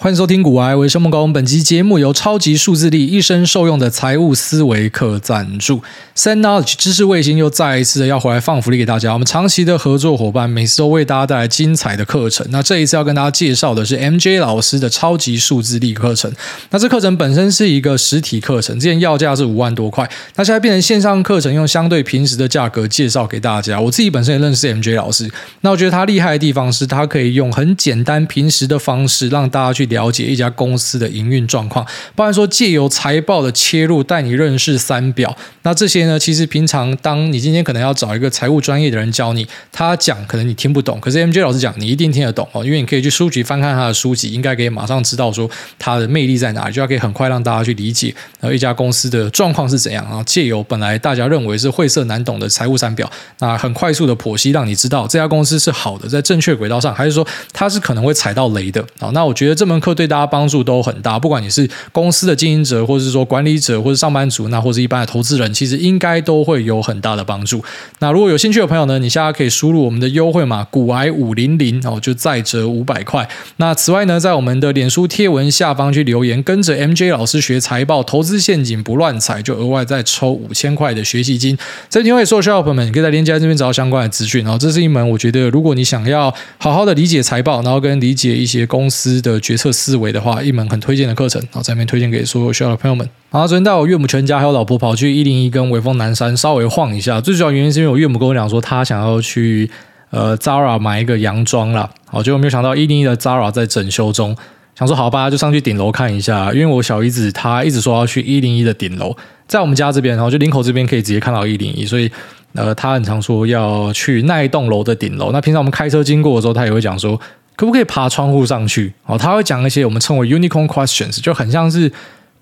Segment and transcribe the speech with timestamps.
[0.00, 5.82] 欢迎收听《股癌微生梦工》，本期节目由超级数字力一生受用的财务思维课赞助。
[6.14, 9.12] Zen Knowledge 知识卫星又再一次的要回来放福利给大家。
[9.12, 12.46] 我们长期的合作伙伴，每次都为大家带来精彩的课程。
[12.50, 16.32] 那这一次要跟大家介绍的是 MJ 老师的超级数字力课程。
[16.70, 23.80] 那这课程本身是一个实体课程，之前要价是五万多块，那现在变成线上课程，用相对平时的价格介绍给大家。
[23.80, 25.28] 我自己本身也认识 MJ 老师，
[25.62, 29.87] 那我觉得他厉害的地方是他可以用很简单平时的方式让大家去。
[29.88, 31.84] 了解一家公司的营运状况，
[32.14, 35.36] 包含说借由财报的切入带你认识三表。
[35.62, 50.04] 那这些呢，其实平常当你今天可能要找一个财务专业的人教你，他讲可能你听不懂，可是 MJ 老师讲你一定听得懂哦，因为你可以去书局翻看他的书籍，应该可以马上知道说他的魅力在哪里，就要可以很快让大家去理解然后一家公司的状况是怎样。
[50.04, 59.10] 然后借由本来大家认为是晦涩难懂的财务三表，那很快速的剖析，让你知道这家公司是好的，在正确轨道上，还是说它是可能会踩到雷的啊？
[59.12, 59.77] 那我觉得这门。
[59.80, 67.62] 课对大家帮助都很大，不管你是公司的经营者，或者是说管理者，或者上班族，那或者一般的投资人，其实应该都会有很大的帮助。
[68.00, 73.28] 那如果有兴趣的朋友呢，你现在可以输入我们的优惠码“股癌五零零”哦，就再折五百块。
[73.56, 81.56] 那此外呢，在我们的脸书贴文下方去留言，跟着 MJ 老师学财报，投资陷阱不乱踩，就额外再抽五千块的学习金。
[81.88, 84.42] 这边会所有需要的朋友们，你可以在链接这边找到相关的资讯。
[84.42, 89.67] 然后这是一门我觉得，如果你想要好好的理解财报，然后跟理解一些公司的决策。
[89.72, 93.08] 思维的话，一门很推荐的课程，好，在这边推荐给所有需要的朋友们。
[93.30, 99.70] 好，昨天带我岳母全家还有老婆跑去一零一跟微风南山稍微晃一下，最主要原因是因为我岳母跟我讲说，她想要去
[100.10, 101.90] 呃 Zara 买一个洋装啦。
[102.06, 104.34] 好，结果没有想到一零一的 Zara 在整修中，
[104.74, 109.14] 想说好吧，就上去顶楼看一下，因为我小姨子她一直说要去一零一的顶楼，
[109.46, 112.10] 在我们家这边，然后就林口这边可以直接看到一零一，所以
[112.54, 115.30] 呃，她很常说要去那一栋楼的顶楼。
[115.32, 117.20] 那平常我们开车经过的时候，她也会讲说。
[117.58, 118.92] 可不可以爬窗户上去？
[119.04, 121.90] 哦，他会讲一些我们称为 unicorn questions，就很像是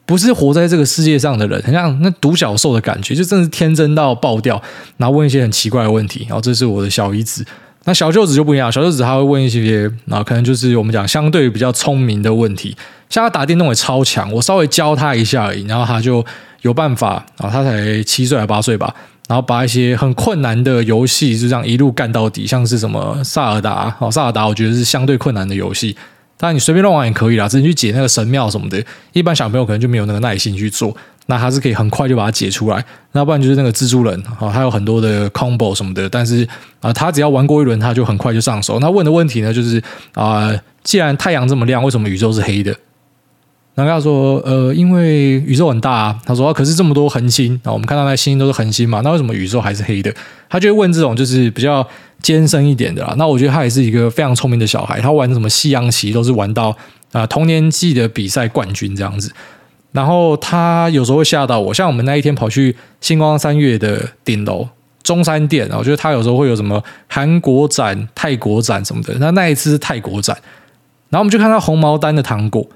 [0.05, 4.63] 不是活在这个世界上的人，很像那独角兽的感觉，就真的是天真到爆掉，
[4.99, 6.27] 然后问一些很奇怪的问题。
[6.29, 7.43] 然后这是我的小姨子，
[7.85, 12.77] 那小舅子就不一样，小舅子他会问一些，然后可能就是我们讲相对比较聪明的问题，
[13.09, 16.23] 像他打电动也超强，我稍微教他一下而已，然后他就
[16.61, 17.25] 有办法。
[17.39, 18.95] 然后他才七岁还八岁吧。
[19.29, 25.97] 然后把一些很困难的游戏就这样一路干到底，像是什么萨尔达，哦，萨尔达我觉得是相对困难的游戏，
[26.37, 28.83] 当然你随便乱玩也可以啦，直接去解那个神庙什么的，
[29.13, 36.47] 一般小朋友可能就没有那个耐心去做，那他是可以很快就把它解出来，那不然就是那个蜘蛛人，哦，还有很多的 combo 什么的，但是
[36.81, 38.79] 啊，他只要玩过一轮，他就很快就上手。
[38.79, 39.83] 那问的问题呢，就是
[40.15, 40.55] 啊，
[40.85, 42.73] 既然太阳这么亮，为什么宇宙是黑的？
[43.77, 50.11] 然后他说：“呃，因为宇宙很大啊。”他说：“可是这么多恒星啊，我们看到那星星都是恒星嘛，那为什么宇宙还是黑的？”
[50.49, 51.87] 他就会问这种就是比较
[52.23, 53.15] 艰深一点的啦。
[53.19, 56.71] 那我觉得他也是一个非常聪明的小孩，他玩什么西洋棋都是玩到
[57.13, 59.31] 啊、呃、同年纪的比赛冠军这样子。
[59.93, 64.67] 然后他有时候会吓到我，像我们那一天跑去星光三月的顶楼
[65.03, 69.15] 中山店，我觉得他有时候会有什么韩国展、泰国展什么的。
[69.19, 70.35] 那那一次是泰国展，
[71.11, 72.67] 然后我们就看到红毛丹的糖果。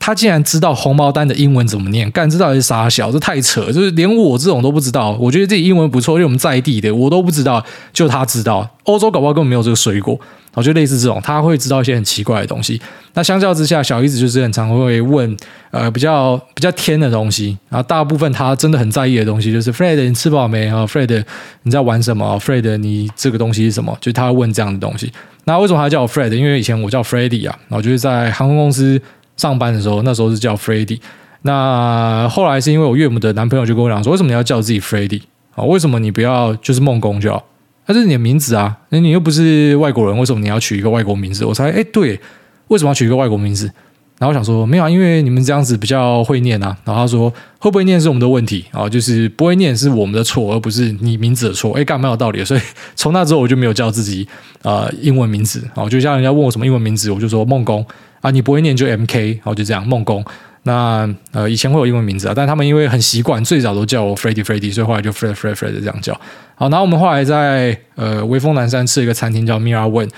[0.00, 3.12] 他竟然知道红毛丹的英文怎么念，干，知道是傻小？
[3.12, 5.14] 这太扯，就是连我这种都不知道。
[5.20, 7.62] 我觉得自己英文不错，因为我们在地的，我都不知道，
[7.92, 8.68] 就他知道。
[8.84, 10.18] 欧洲搞不好根本没有这个水果，
[10.54, 12.80] 我觉得类似这种，他会知道一些很奇怪的东西。
[13.12, 15.36] 那相较之下，小姨子就是很常会问
[15.70, 21.22] 呃比较比较天的东西，然后大部分他真的很在意的东西就是 Fred，你吃饱没啊？Fred，
[21.64, 23.94] 你在玩什么？Fred，你这个东西是什么？
[24.00, 25.12] 就他会问这样的东西。
[25.44, 26.32] 那为什么他叫我 Fred？
[26.32, 28.98] 因为以前我叫 Freddie 啊，然后就是在航空公司。
[29.40, 31.00] 上班的时候，那时候是叫 Freddy。
[31.42, 35.22] 那后来是因为我岳母的男朋友就跟我讲说：“为什么你要叫自己 Freddy
[35.54, 35.64] 啊？
[35.64, 37.42] 为什么你不要就是梦工就好？
[37.86, 42.20] 那是你的名字啊，那你又不是外国人，为什么你要取一个外国名字？”我猜，哎，对，
[42.68, 43.72] 为什么要取一个外国名字？
[44.18, 46.76] 然后我想说，没有啊，因为你们这样子比较会念啊。
[46.84, 51.72] 然后他说，会不会念是我们的问题啊，就是不会念是我们的错，而不是你名字的错。
[51.72, 52.44] 哎，干蛮有道理的。
[52.44, 52.60] 所以
[52.94, 54.28] 从那之后我就没有叫自己
[54.60, 57.82] 呃英文名字啊，就像人家问我什么英文名字，我就说梦工。
[58.20, 60.24] 啊，你不会念就 M K，然后，就这样梦工。
[60.64, 66.12] 那呃，以前会有英文名字啊，但他们因为很习惯，最早都叫我 Freddy Freddy，所以后来就 Fred Fred Fred 这样叫。
[66.54, 70.10] 好，然后我们后来在呃微风南山吃一个餐厅叫 Mira Wen，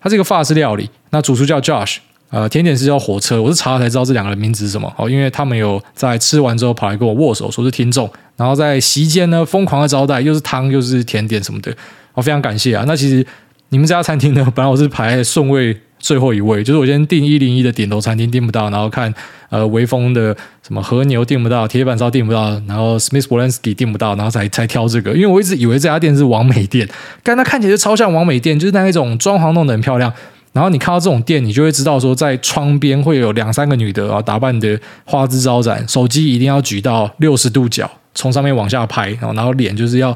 [0.00, 1.98] 它是一个法式料理，那主厨叫 Josh，
[2.30, 3.40] 呃，甜点是叫火车。
[3.40, 11.72] 我是查了才知道这两个人名字是什么，哦，因为他们有在吃完之后跑来跟我握手，说是听众，然后在席间呢疯狂的招待，又是汤又是甜点什么的，
[12.14, 12.82] 我非常感谢啊。
[12.88, 13.24] 那其实
[13.68, 15.80] 你们这家餐厅呢，本来我是排顺位。
[16.04, 19.12] 最后一位就是我先订一零一的顶楼餐厅订不到，然后看
[19.48, 26.86] 呃微风的什么和牛订不到，铁板烧订不到，然后 Smith Wolensky 订不到，然后才才挑这个，因为我一直以为这家店是王美店，
[27.22, 30.12] 但它看起来就超像王美店，就是那一种装潢弄得很漂亮，
[30.52, 40.10] 然后你看到这种店，你就会知道说，在窗边会有两三个女的啊，打扮的花枝招展，手机一定要举到六十度角，从上面往下拍，然后然后脸就是要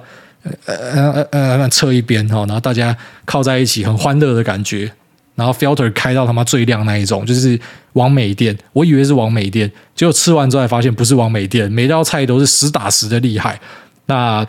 [0.67, 2.95] 呃呃呃侧一边哈，然后大家
[3.25, 4.93] 靠在一起，很欢乐的感觉。
[5.39, 7.59] 然后 filter 开到他妈最亮那一种，就是
[7.95, 8.55] 网美店。
[8.75, 13.59] 我以为是网美店，结果吃完之后才发现不是网美店，每道菜都是实打实的厉害。
[14.07, 14.47] 那。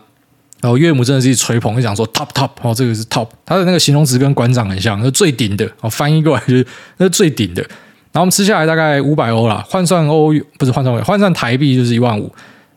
[0.62, 5.90] 然后岳母真的是一吹捧，就讲说 top top 哦，这个是 top，他的那个形容词跟馆长很像，是最顶的哦。
[5.90, 7.62] 翻译过来就是那是最顶的。
[8.12, 12.30] 然后我们吃下来大概五百欧啦，换算欧不是换算欧，换算台币就是一万五。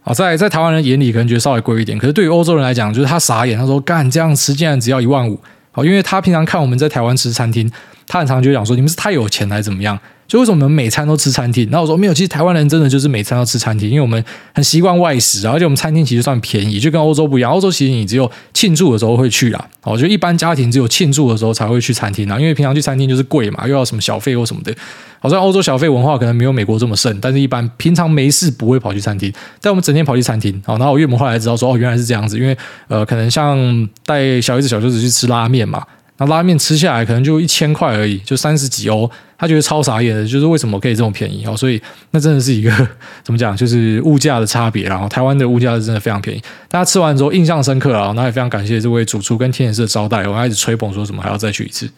[0.05, 5.37] 啊，在在台湾人眼里可能觉得稍微贵一点，可是对于欧洲人来讲，就是他傻眼，他说干这样吃竟然只要一万五。
[5.73, 7.69] 好，因为他平常看我们在台湾吃餐厅，
[8.13, 9.99] 他很常就讲说你们是太有钱还是怎么样。
[10.29, 11.67] 就为什么我们每餐都吃餐厅？
[11.71, 14.23] 然后我说没有，其实台湾人真的就是每餐都吃餐厅，因为我们
[14.55, 17.51] 很习惯外食，而且我们餐厅其实算便宜，就跟欧洲不一样。
[17.51, 24.75] 欧洲其实你只有庆祝的时候会去啦，哦，就一般家庭只有庆祝的时候才会去餐厅啦，因为平常去餐厅就是贵嘛，又要什么小费或什么的。
[25.19, 30.63] 好像欧洲小费文化可能没有美国这么盛，但是一般平常没事不会跑去餐厅，但我们整天跑去餐厅。
[30.65, 32.57] 好，然后我岳母后来知道说哦，原来是这样子，因为
[32.89, 33.59] 呃，可能像
[34.07, 35.85] 带小姨子、小舅子去吃拉面嘛。
[36.27, 41.57] 拉面吃下来可能就一千块而已，就三十几欧，他觉得超傻眼的，就是为什么可以这么便宜哦？
[41.57, 41.81] 所以
[42.11, 42.71] 那真的是一个
[43.25, 44.85] 怎么讲，就是物价的差别。
[44.85, 51.89] 然后台湾的物价是真的非常便宜，大家吃完之后印象深刻啊，那也非常感谢这位主厨跟天眼社的招待，我开始吹捧说什么还要再去一次。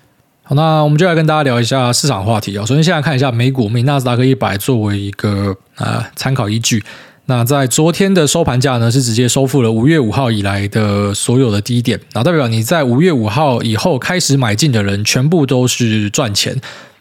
[0.43, 2.65] 好，那我们就来跟大家聊一下市场话题啊。
[2.67, 6.85] 首先先来看一下美股，以纳斯达克一百作为一个呃参考依据。
[7.27, 16.61] 那在昨天的收盘价呢，是直接收复了五月五号以来的所有的低点，那代表你在五月五号以后开始买进的人，全部都是赚钱。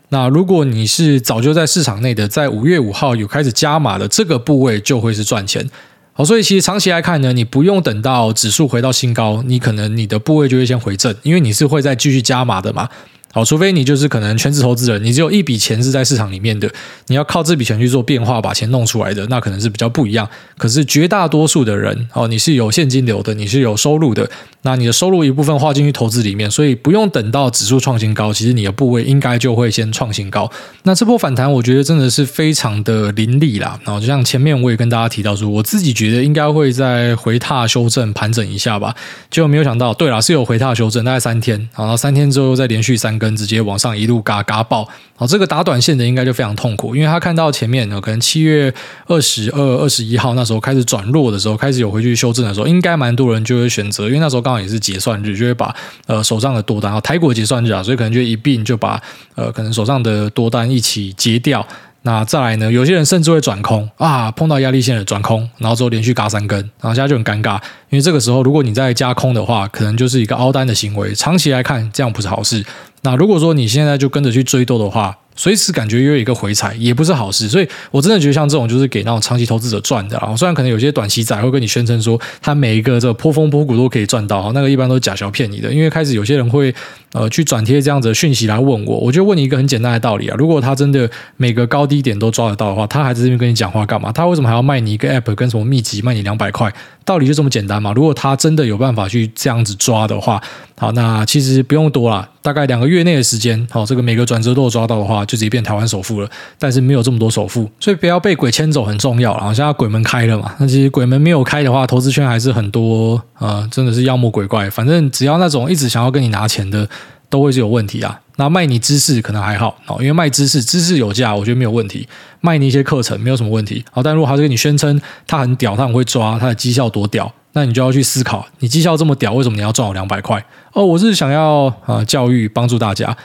[0.10, 5.70] 那如果你是早就在市场内的，在五月五号有开始加码的这个部位，就会是赚钱。
[6.14, 12.88] 好，所以其实长期来看呢，你不用等到指数回到新高，你可能你的部位就会先回正，因为你是会再继续加码的嘛。
[13.36, 16.72] 好，除非你就是可能全职投资人，你只有一笔钱是在市场里面的，
[17.08, 20.30] 你要靠这笔钱去做变化，把钱弄出来的，那可能是比较不一样。
[20.56, 24.30] 可是绝大多数的人，哦，你是有现金流的，你是有收入的，
[24.62, 30.52] 那你的收入一部分划进去投资里面，所以不用等到指数创新高，其实你的部位应该就会先创新高。
[30.84, 33.80] 那这波反弹，我觉得真的是非常的凌厉啦。
[33.84, 38.94] 然后就像前面我也跟大家提到说，我自己觉得应该会再回踏修正盘整一下吧，
[39.32, 43.20] 结果没有想到，对啦，是有回踏修正，大概三天，然后三天之后又再连续三。
[43.24, 44.86] 跟直接往上一路嘎嘎爆，
[45.16, 48.74] 好，这个打短线的应该就非常痛苦，因为他看到前面呢，可能七月
[49.08, 55.74] 二十二、二十一号那时候开始转弱的时候，开始有回去修正的时候，应该蛮多人就会选择，因为那时候刚好也是结算日，就会把
[56.08, 59.02] 呃手上的多单，台股结算日啊，所以可能就一并就把
[59.36, 61.66] 呃可能手上的多单一起结掉。
[62.06, 62.70] 那再来呢？
[62.70, 67.56] 有些人甚至会转空啊，碰到压力线的转空，然后之后连续嘎三根，然后现在就很尴尬，
[67.90, 72.62] 因为这个时候如果你再加空的话，可能就是一个凹单的行为，长期来看这样不是好事。
[73.04, 80.36] 那如果说你现在就跟着去追多的话，随时感觉又有一个回踩，也不是好事，所以我真的觉得像这种就是给那种长期投资者赚的啊。
[80.36, 85.74] 虽然可能有些短期仔会跟你宣称说，他每一个这个波峰波谷都可以赚到，那个一般都是假小骗你的。
[85.74, 86.74] 因为开始有些人会
[87.14, 94.12] 呃去转贴这样子的讯息来问我，我就问你一个很简单的道理啊，如果他真的每个高低点都抓得到的话，他还在这边跟你讲话干嘛？
[94.12, 96.72] 他为什么还要卖你一个 app 跟什么秘籍卖你两百块？
[97.06, 97.92] 道理就这么简单嘛？
[97.92, 100.42] 如果他真的有办法去这样子抓的话，
[100.76, 106.30] 好，那其实不用多啦，大概两个月内的时间，好，这个每个转折都有抓到的话，就直接变台湾首富了。
[106.58, 109.36] 但是没有这么多首富，所以不要被鬼牵走很重要。
[109.38, 114.70] 然后现在鬼门开了嘛，那其实鬼门没有开的话，投资圈还是很多啊、呃，真的是妖魔鬼怪。
[114.70, 116.90] 反正只要那种一直想要跟你拿钱的，
[117.30, 118.20] 都会是有问题啊。
[118.38, 122.08] 那卖你知识可能还好，因为卖知识，知识有价，我觉得没有问题。
[122.42, 123.86] 卖你一些课程没有什么问题。
[123.92, 130.44] 好，但如果他是跟你宣称他很屌，他很会抓，他的绩效多屌，那你就要去思考，你绩效这么屌，为什么你要赚我两百块？
[130.74, 133.16] 哦，我是想要呃教育帮助大家。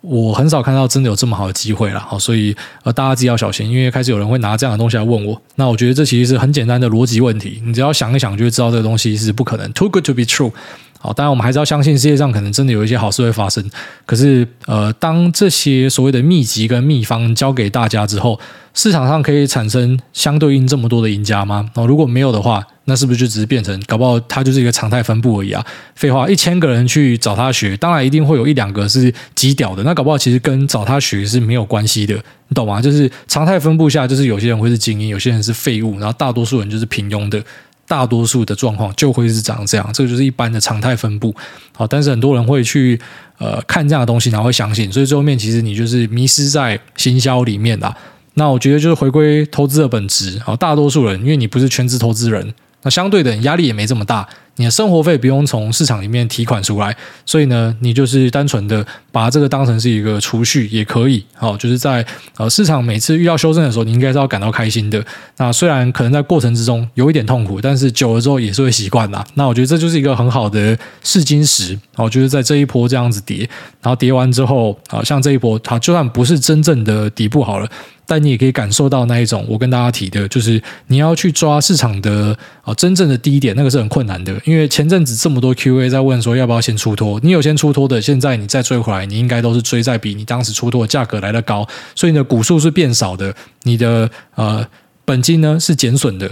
[0.00, 5.42] 我很少看到真的有这么好的机会了，好，所以呃大家自己要小心，因为开始有人会拿这样的东西来问我。
[5.56, 10.52] 那我觉得这其实是很简单的逻辑问题，你只要想一想，就会知道这个东西是不可能，too good to be true。
[11.00, 13.64] 好，当然我们还是要相信世界上可能真的有一些好事会发生。
[14.06, 18.38] 可是，呃，当这些所谓的秘籍跟秘方交给大家之后，
[18.74, 21.70] 市场上可以产生相对应这么多的赢家吗？
[21.74, 25.64] 哦，如果没有的话，那是不是就只是变成搞不好它就是一个常态分布而已啊？
[25.94, 29.84] 废话，一千个人去找他学，当然一定会有一两个是极屌的。
[29.84, 32.14] 那搞不好其实跟找他学是没有关系的，
[32.48, 32.80] 你懂吗？
[32.80, 37.40] 就是常态分布下，就是有些人会是精英，有些人是废物，然后大多数人就是平庸的。
[37.86, 41.34] 大多数的状况就会是长这样，这个就是一般的常态分布。
[41.74, 43.00] 好，但是很多人会去
[43.38, 47.96] 呃看这样的东西，然后会相信，所以最后面其实你就是迷失在行销里面啦。
[48.34, 50.38] 那我觉得就是回归投资的本质。
[50.40, 61.24] 好，大多数人因为你不是全职投资人，那相对的压力也没这么大，你的生活费不用从市场里面提款出来，所以呢，你就是单纯的把这个当成是一个储蓄也可以。
[61.34, 62.06] 好，就是在
[62.36, 65.04] 呃市场每次遇到修正的时候，你应该是要感到开心的。
[65.38, 69.26] 那虽然可能在过程之中有一点痛苦，但是久了之后也是会习惯啦。
[69.34, 71.78] 那我觉得这就是一个很好的试金石。
[71.96, 73.38] 哦，就是在这一波这样子跌，
[73.82, 77.68] 然后跌完之后，啊，像这一波它就算不是真正的底部好了。
[78.08, 84.34] 但你也可以感受到那一种，我跟大家提的，就是你要去抓市场的啊真正的低点，那个是很困难的。
[84.46, 93.34] 因为前阵子这么多 QA 在问说要不要先出脱，你有先出脱的，现在你再追回来，你应该都是追在比你当时出脱的价格来得高，所以你的股数是变少的，
[93.64, 94.66] 你的呃
[95.04, 96.30] 本金呢是减损的。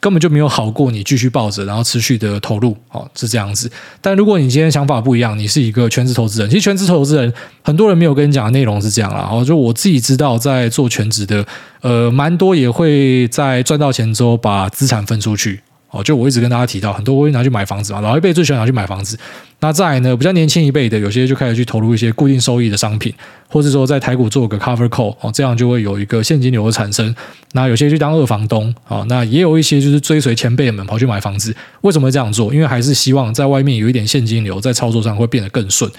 [0.00, 3.70] 根本就没有好过你继续抱着，然后持续的投入，哦，是这样子。
[4.00, 9.28] 但如果你今天想法不一样，你是一个全职投资人，其实全职投资人很多人没有跟你讲的内容是这样啦。
[9.30, 11.44] 哦，就我自己知道，在做全职的，
[11.80, 15.60] 呃，蛮多也会在赚到钱之后把资产分出去。
[15.90, 19.18] 哦，就我一直跟大家提到，很多会拿去买房子嘛，老一辈最喜欢拿去买房子。
[19.60, 23.12] 那再来呢，比较年轻一辈的，有些就开始去投入一些固定收益的商品，
[23.48, 27.14] 或者说在台股做个 cover call 哦，这样就会有一个现金流的产生。
[27.52, 31.56] 那有些去当二房东啊，那也有一些就是追随前辈们跑去买房子。
[31.80, 32.52] 为什么会这样做？
[32.52, 35.90] 因为还是希望在外面有一点现金流，在操作上会变得更顺。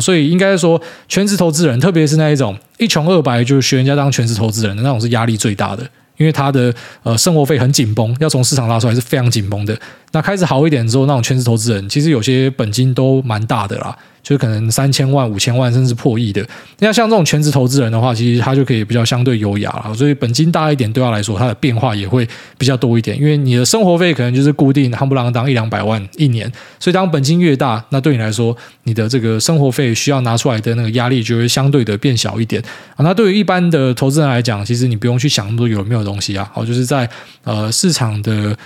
[0.00, 5.88] 所以应该说，全职投资人，特别是那一种一穷二白就学人家当全职投资人的那种，是压力最大的。
[6.16, 9.78] 因为他的呃生活费很紧绷，要从市场拉出来是非常紧绷的。
[10.16, 13.94] 那开始好一点之后，那种全职投资人其实有些本金都蛮大的啦。
[14.22, 16.44] 就是可能三千万、五千万，甚至破亿的。
[16.80, 19.94] 那像这种全职投资人的话，其实他就可以比较相对优雅了。
[19.94, 22.26] 所以本金大一点，对他来说，他的变化也会
[22.58, 23.16] 比较多一点。
[23.16, 26.50] 因为你的生活费可能就是固定，夯不啷当一两百万一年。
[26.80, 32.60] 所以当本金越大，那对你来说，你的这个生活费需要拿出来的那个压力就会相对的变小一点。
[32.96, 36.50] 啊，那对于一般的投资人来讲，其实你不用去想那么多有没有东西啊。
[36.52, 37.08] 好，就是在
[37.44, 38.56] 呃市场的。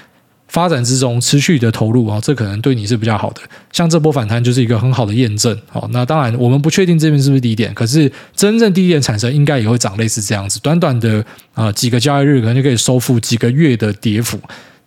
[0.51, 3.41] 发展之中持续的投入啊，这可能对你是比较好的。
[3.73, 5.57] 像这波反弹就是一个很好的验证。
[5.69, 14.41] 好，那当然我们不确定这边是不是低点，可是真正低点产生应该也会长类似这样子，短短的啊几个交易日可能就可以收复几个月的跌幅。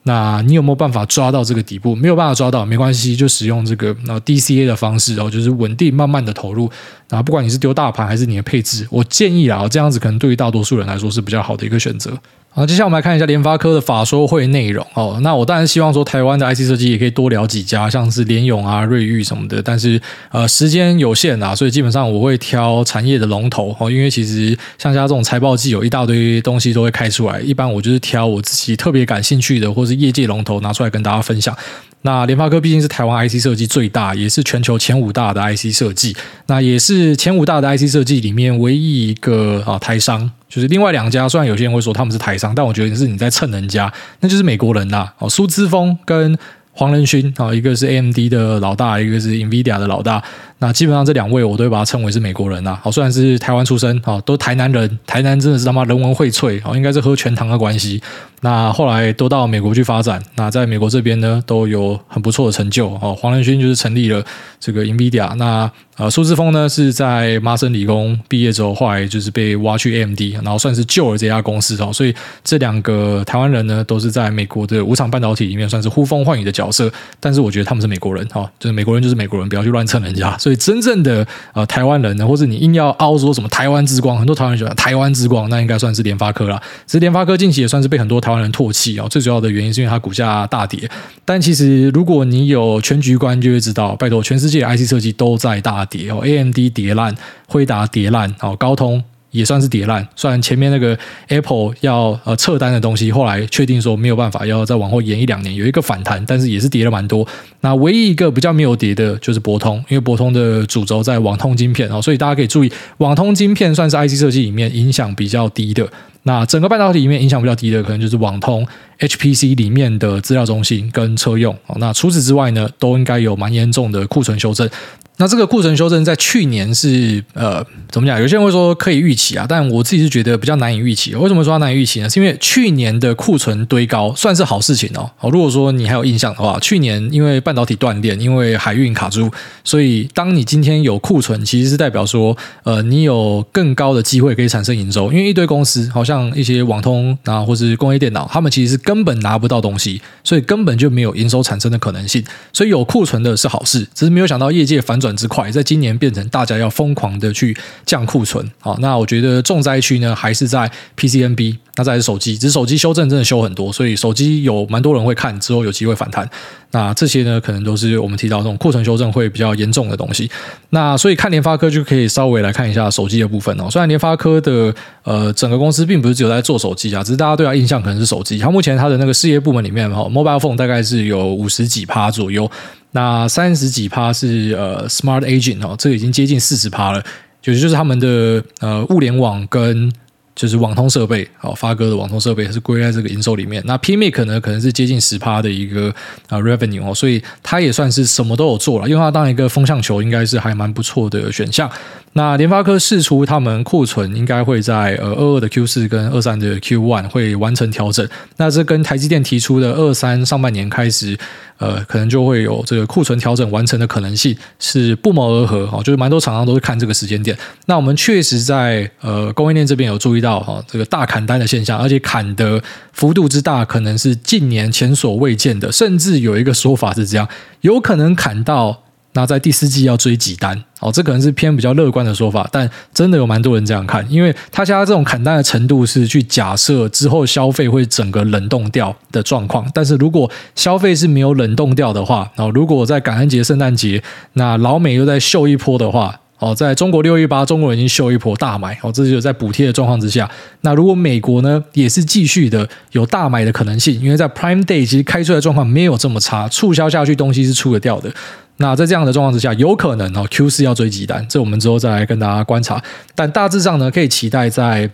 [0.06, 1.96] 那你有没有办法抓到这个底部？
[1.96, 6.70] 没有办法抓到没关系，就使用这个那 DCA 的方式哦，就是稳定慢慢的投入。
[7.10, 12.12] 那不管你是丢大盘还是你的配置，我建议啊，这样子可能对于大多数人来说是比较好的一个选择。
[12.56, 15.18] 好，接下来我们来看一下联发科的法说会内容哦。
[15.24, 19.60] 那我当然希望说台湾的 IC 设计也可以多聊几家，像是联咏啊、瑞昱什么的。
[19.60, 23.90] 但是呃，时间有限啊，所以基本上我会挑产业的龙头哦。
[23.90, 31.58] 因为其实像家这种财报季有一大堆东西都会开出来，一般我就是挑我自己特别感兴趣的，或是业界龙头拿出来跟大家分享。
[32.04, 40.30] 那联发科毕竟是台湾 IC 设计最大，也是全球前五大的 IC 设计，那也是前五大的 IC 设计里面唯一一个啊台商。
[40.54, 45.10] 就是另外两家，虽然有些人会说他们是台商，但我觉得是你在蹭人家，那就是美国人呐。
[45.18, 46.38] 哦，苏姿丰跟
[46.74, 50.22] 黄仁勋啊，一个是 AMD 的老大，一个是 NVIDIA 的老大。
[50.60, 52.78] 那基本上这两位我都会把他称为是美国人呐。
[52.84, 58.00] 好，虽然是台湾出身，啊，都台南人，台南真的是他妈人文荟萃，啊，应该是喝全糖的关系。
[58.44, 62.90] 那后来都到美国去发展，那在美国这边呢都有很不错的成就。
[63.02, 64.24] 哦，黄仁勋就是成立了
[64.60, 65.72] 这个 NVIDIA，那。
[65.96, 71.94] 呃，苏姿丰呢是在麻省理工毕业之后，后来就是被挖去 AMD，然后算是救了这家公司哦。
[71.94, 72.12] 所以
[72.44, 76.92] 这两个台湾人呢，都是在美国的无厂半导体里面算是呼风唤雨的角色。
[77.20, 80.36] 但是我觉得他们是美国人哈，就是美国人就是美国人，不要去乱蹭人家。
[80.40, 86.60] 所以真正的呃台湾人呢，或者你硬要凹说什么台湾之光，很多台湾人喜欢台湾之光，那应该算是联发科啦。
[86.88, 89.08] 其实联发科近期也算是被很多台湾人唾弃啊。
[89.08, 90.90] 最主要的原因是因为它股价大跌。
[91.24, 95.84] 但其实如果你有全局观，就会知道，拜托，全世界 IC 设计都在大。
[95.94, 97.14] 跌哦，AMD 跌烂，
[97.46, 100.08] 辉达跌烂，哦，高通也算是跌烂。
[100.16, 100.98] 虽然前面那个
[101.28, 107.28] Apple 要呃撤单的东西，后来确定说没有办法，要再往后延一两年，有一个反弹，但是也是跌了蛮多。
[107.60, 115.86] 那唯一一个比较没有跌的就是博通，因为博通的主轴在网通晶片哦，所以大家可以注意，网通晶片算是 IC 设计里面影响比较低的。
[116.24, 118.66] 那整个半导体里面影响比较低的，可能就是网通、
[119.00, 121.56] HPC 里面的资料中心跟车用。
[121.76, 124.70] 那除此之外呢，都应该有蛮严重的库存修正。
[125.18, 128.20] 那这个库存修正在去年是呃怎么讲？
[128.20, 131.14] 有些人会说可以预期啊，但我自己是觉得比较难以预期。
[131.14, 132.10] 为什么说它难以预期呢？
[132.10, 135.10] 是因为去年的库存堆高算是好事情哦。
[135.16, 139.32] 好，如果说你还有印象的话，去年因为半导体断电，因为海运卡住，
[139.64, 145.12] 所以当你今天有库存，其实是代表说呃你有更高的机会可以产生营收。
[145.14, 152.24] 因为一堆公司，好像一些网通啊，或是工业电脑，他们其实是根本拿不到东西，所以根本就没有营收产生的可能性。
[152.52, 155.00] 所以有库存的是好事，只是没有想到业界反。
[155.04, 157.56] 转之快，在今年变成大家要疯狂的去
[157.86, 158.50] 降库存。
[158.60, 166.28] 好，那我觉得重灾区呢还是在 PCNB，那再是手机，只是手机修正真的修很多，所以手机有蛮多人会看，之后有机会反弹。
[166.72, 170.32] 那这些呢，可能都是我们提到这种库存修正会比较严重的东西。
[170.72, 173.70] 那所以看联发科就可以稍微来看一下手机的部分哦。
[173.70, 178.40] 虽然联发科的呃整个公司并不是只有在做手机啊，只是大家对它印象可能是手机。
[178.40, 182.50] 它目前它的那个事业部门里面哈，Mobile Phone 大概是有五十几趴左右。
[182.94, 187.04] 那三十几趴是呃 Smart Agent 哦，这个已经接近四十趴了，
[187.42, 189.92] 就是就是他们的呃物联网跟
[190.36, 193.62] 就是网通设备，好发哥的网通设备是归在这个营收里面。
[193.66, 195.94] 那 PMIC 呢，可能是接近十趴的一个
[196.28, 201.70] 啊 Revenue 哦，所以它也算是什么都有做了，因为它当一个风向球，应该是还蛮不错的选项。
[202.14, 211.18] 那联发科释出他们库存应该会在呃二二的 Q 四跟二三的 Q one 会完成调整，那这跟台积电提出的二三上半年开始。
[211.60, 217.38] 呃，可能就会有这个库存调整完成的可能性是不谋而合哈，就是蛮多厂商都是看这个时间点。
[217.68, 227.30] 那我们确实在呃供应链这边有注意到哈，这个大砍单的现象，而且砍的幅度之大，可能是近年前所未见的，甚至有一个说法是这样，
[227.62, 228.83] 有可能砍到。
[229.14, 230.62] 那在第四季要追几单？
[230.80, 239.66] 哦，这可能是偏比较乐观的说法，但真的有蛮多人这样看，因为他现在这种砍单的程度是去假设之后消费会整个冷冻掉的状况。
[239.74, 244.04] 但是如果消费是没有冷冻掉的话，然后如果在感恩节、圣诞节，
[244.34, 250.30] 那老美又在秀一波的话，哦，在中国六一八，中国人已经秀一波大买，哦，这就是在补贴的状况之下。
[250.62, 258.12] 那如果美国呢，也是继续的有大买的可能性，因为在 Prime Day 其实开出来的状况没有这么差，促销下去东西是出得掉的。
[258.58, 262.82] 那在这样的状况之下，有可能哦，Q 四要追几单，这我们之后再来跟大家观察。
[263.16, 264.90] 但大致上呢，可以期待在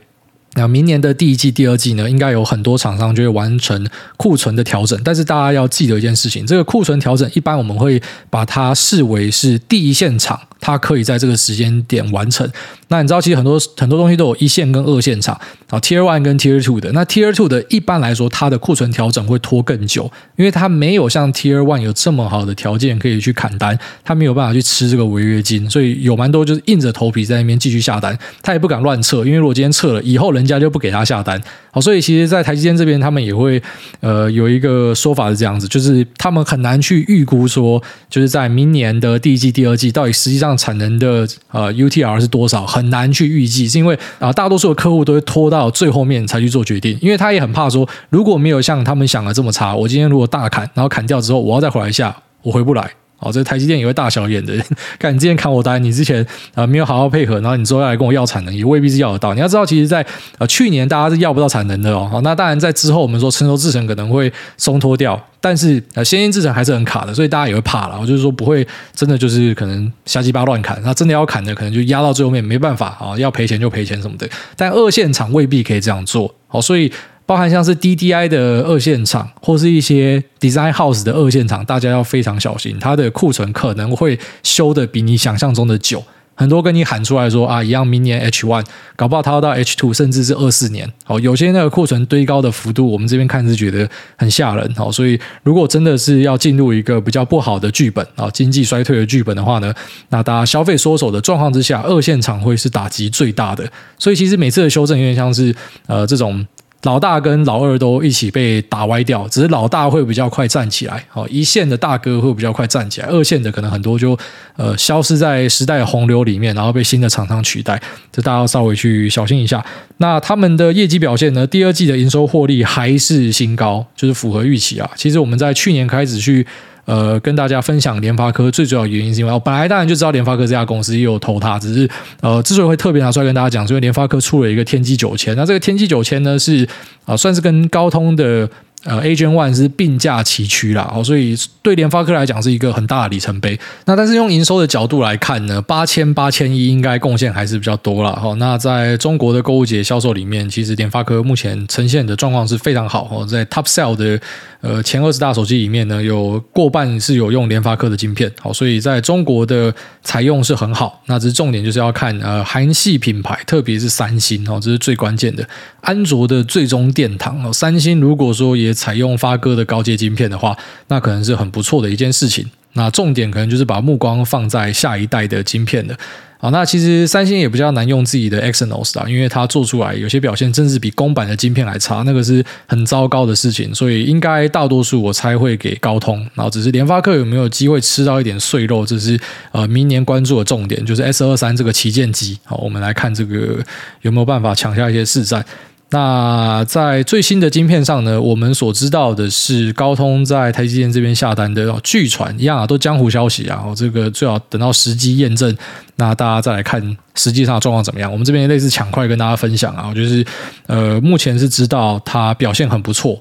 [0.56, 3.88] 那明年的第一季、第二季呢，应该有很多厂商就会完成
[4.18, 5.00] 库存的调整。
[5.04, 10.40] 但是大家要记得一件事情，这个库存调整一般我们会把它视为是第一现场。
[10.60, 12.50] 它可以在这个时间点完成。
[12.90, 15.40] 那你知道，其实很多很多东西都有一线跟二线厂
[15.70, 16.92] 啊，Tier One 跟 Tier Two 的。
[16.92, 31.40] 那 Tier Two 的一般来说，它的库存调整会拖更久，因为它没有像 Tier One 有这么好的条件可以去砍单，它没有办法去吃这个违约金，所以有蛮多就是硬着头皮在那边继续下单，他也不敢乱撤，因为如果今天撤了，以后人家就不给他下单。
[31.72, 33.62] 好，所以其实，在台积电这边，他们也会
[34.00, 52.92] 呃有一个说法是这样子，就是他们很难去预估说，就是在明年的第一季、第二季，到底实际上产能的呃 UTR 是多少，很难去预计，是因为啊，大多数的客户都会拖到最后面才去做决定，因为他也很怕说，如果没有像他们想的这么差，我今天如果大砍，然后砍掉之后，我要再回来一下，我回不来。
[53.20, 54.54] 哦，这台积电也会大小眼的。
[54.98, 59.34] 看你之前砍我单，你之前啊、没有好好配合，然后你之后要来跟我要产能，也未必是要得到。
[59.34, 62.08] 你要知道，其实在，在呃去年大家是要不到产能的哦。
[62.12, 67.98] 好，那当然在之后，我们说成熟制程可能会松脱掉，但是呃先进制程还是很卡的，所以大家也会怕了。
[68.00, 74.28] 我就是说不会真的就是可能瞎鸡巴乱砍，那真的要砍的可能就压到最后面，没办法啊，要赔钱就赔钱什么的。
[74.56, 76.34] 但二线厂未必可以这样做。
[76.48, 76.92] 好，所以。
[77.30, 86.04] 包含像是 DDI 的二线厂，或是一些 Design House 的二线厂，大家要非常小心，它的库存可能会修得比你想象中的久。
[86.34, 88.66] 很多跟你喊出来说啊，一样明年 H one，
[88.96, 90.92] 搞不好它要到 H two，甚至是二四年。
[91.04, 93.88] 好，有些那个库存堆高的幅度，我们这边看是觉得
[94.18, 94.74] 很吓人。
[94.74, 99.72] 好，所以如果真的是要进入一个比较不好的剧本啊，经济衰退的剧本的话呢，
[100.10, 103.72] 那大家消费缩手的状况之下，二线厂会是打击最大的。
[104.00, 106.44] 所以其实每次的修正有点像是呃这种。
[106.84, 114.18] 老大跟老二都一起被打歪掉，只是老大会比较快站起来，好，一线的大哥会比较快站起来，二线的可能很多就
[114.56, 119.64] 呃消失在时代洪流里面，然后被新的厂商取代，这大家要稍微去小心一下。
[119.98, 121.46] 那他们的业绩表现呢？
[121.46, 124.90] 第二季的营收获利还是新高，就是符合预期啊。
[124.96, 126.48] 其实我们在去年开始去。
[126.90, 131.88] 呃，跟大家分享联发科最主要原因是因为我本来当然就知道联发科这家公司也有投它，只是
[132.22, 136.68] 呃，之所以会特别拿出来跟大家讲，是因为联发科出了一个天玑九千，那这个天玑九千呢是
[137.06, 138.50] 啊、算是跟高通的。
[138.86, 143.60] 呃 A Gen One 是并驾齐驱啦，哦，所以对联发科来讲是一个很大的里程碑。
[143.84, 148.12] 那但是用营收的角度来看呢，八千八千一应该贡献还是比较多啦。
[148.14, 148.34] 哈。
[148.36, 154.18] 那在中国的购物节销售里面，其实联发科目前呈现的状况是非常好哦，在 Top Sell 的
[154.62, 161.02] 呃前二十大手机里面呢，有过半是有用联发科的晶片，好，所以在中国的采用是很好。
[161.06, 165.48] 那只是重点就是要看呃韩系品牌，特别是三星哦，这是最关键的。
[165.82, 172.46] 安卓的最终殿堂哦，三星如果说也采用发哥的高阶晶片的话，那可能是很不错的一件事情。
[172.74, 175.98] 那重点可能就是把目光放在下一代的晶片的。
[176.42, 183.76] 好，那其实三星也比较难用自己的 Exynos 啊，因为它做出来有些表现，甚至比公版的晶片还差，那个是很糟糕的事情。
[183.76, 189.20] 所以应该大多数我猜会给高通，然后只是联发科有没有机会吃到一点碎肉，这是
[189.52, 192.40] 呃明年关注的重点，就是 S 二三这个旗舰机。
[192.46, 193.58] 好，我们来看这个
[194.04, 195.46] 有没有办法抢下一些市占。
[195.92, 205.58] 那在最新的晶片上呢，我们所知道的是，高通在台积电这边下单的，据传一样啊，都江湖消息啊，我这个最好等到实机验证，
[205.96, 208.12] 那大家再来看实际上状况怎么样。
[208.12, 210.24] 我们这边类似抢快跟大家分享啊，我就是
[210.68, 213.20] 呃，目前是知道它表现很不错。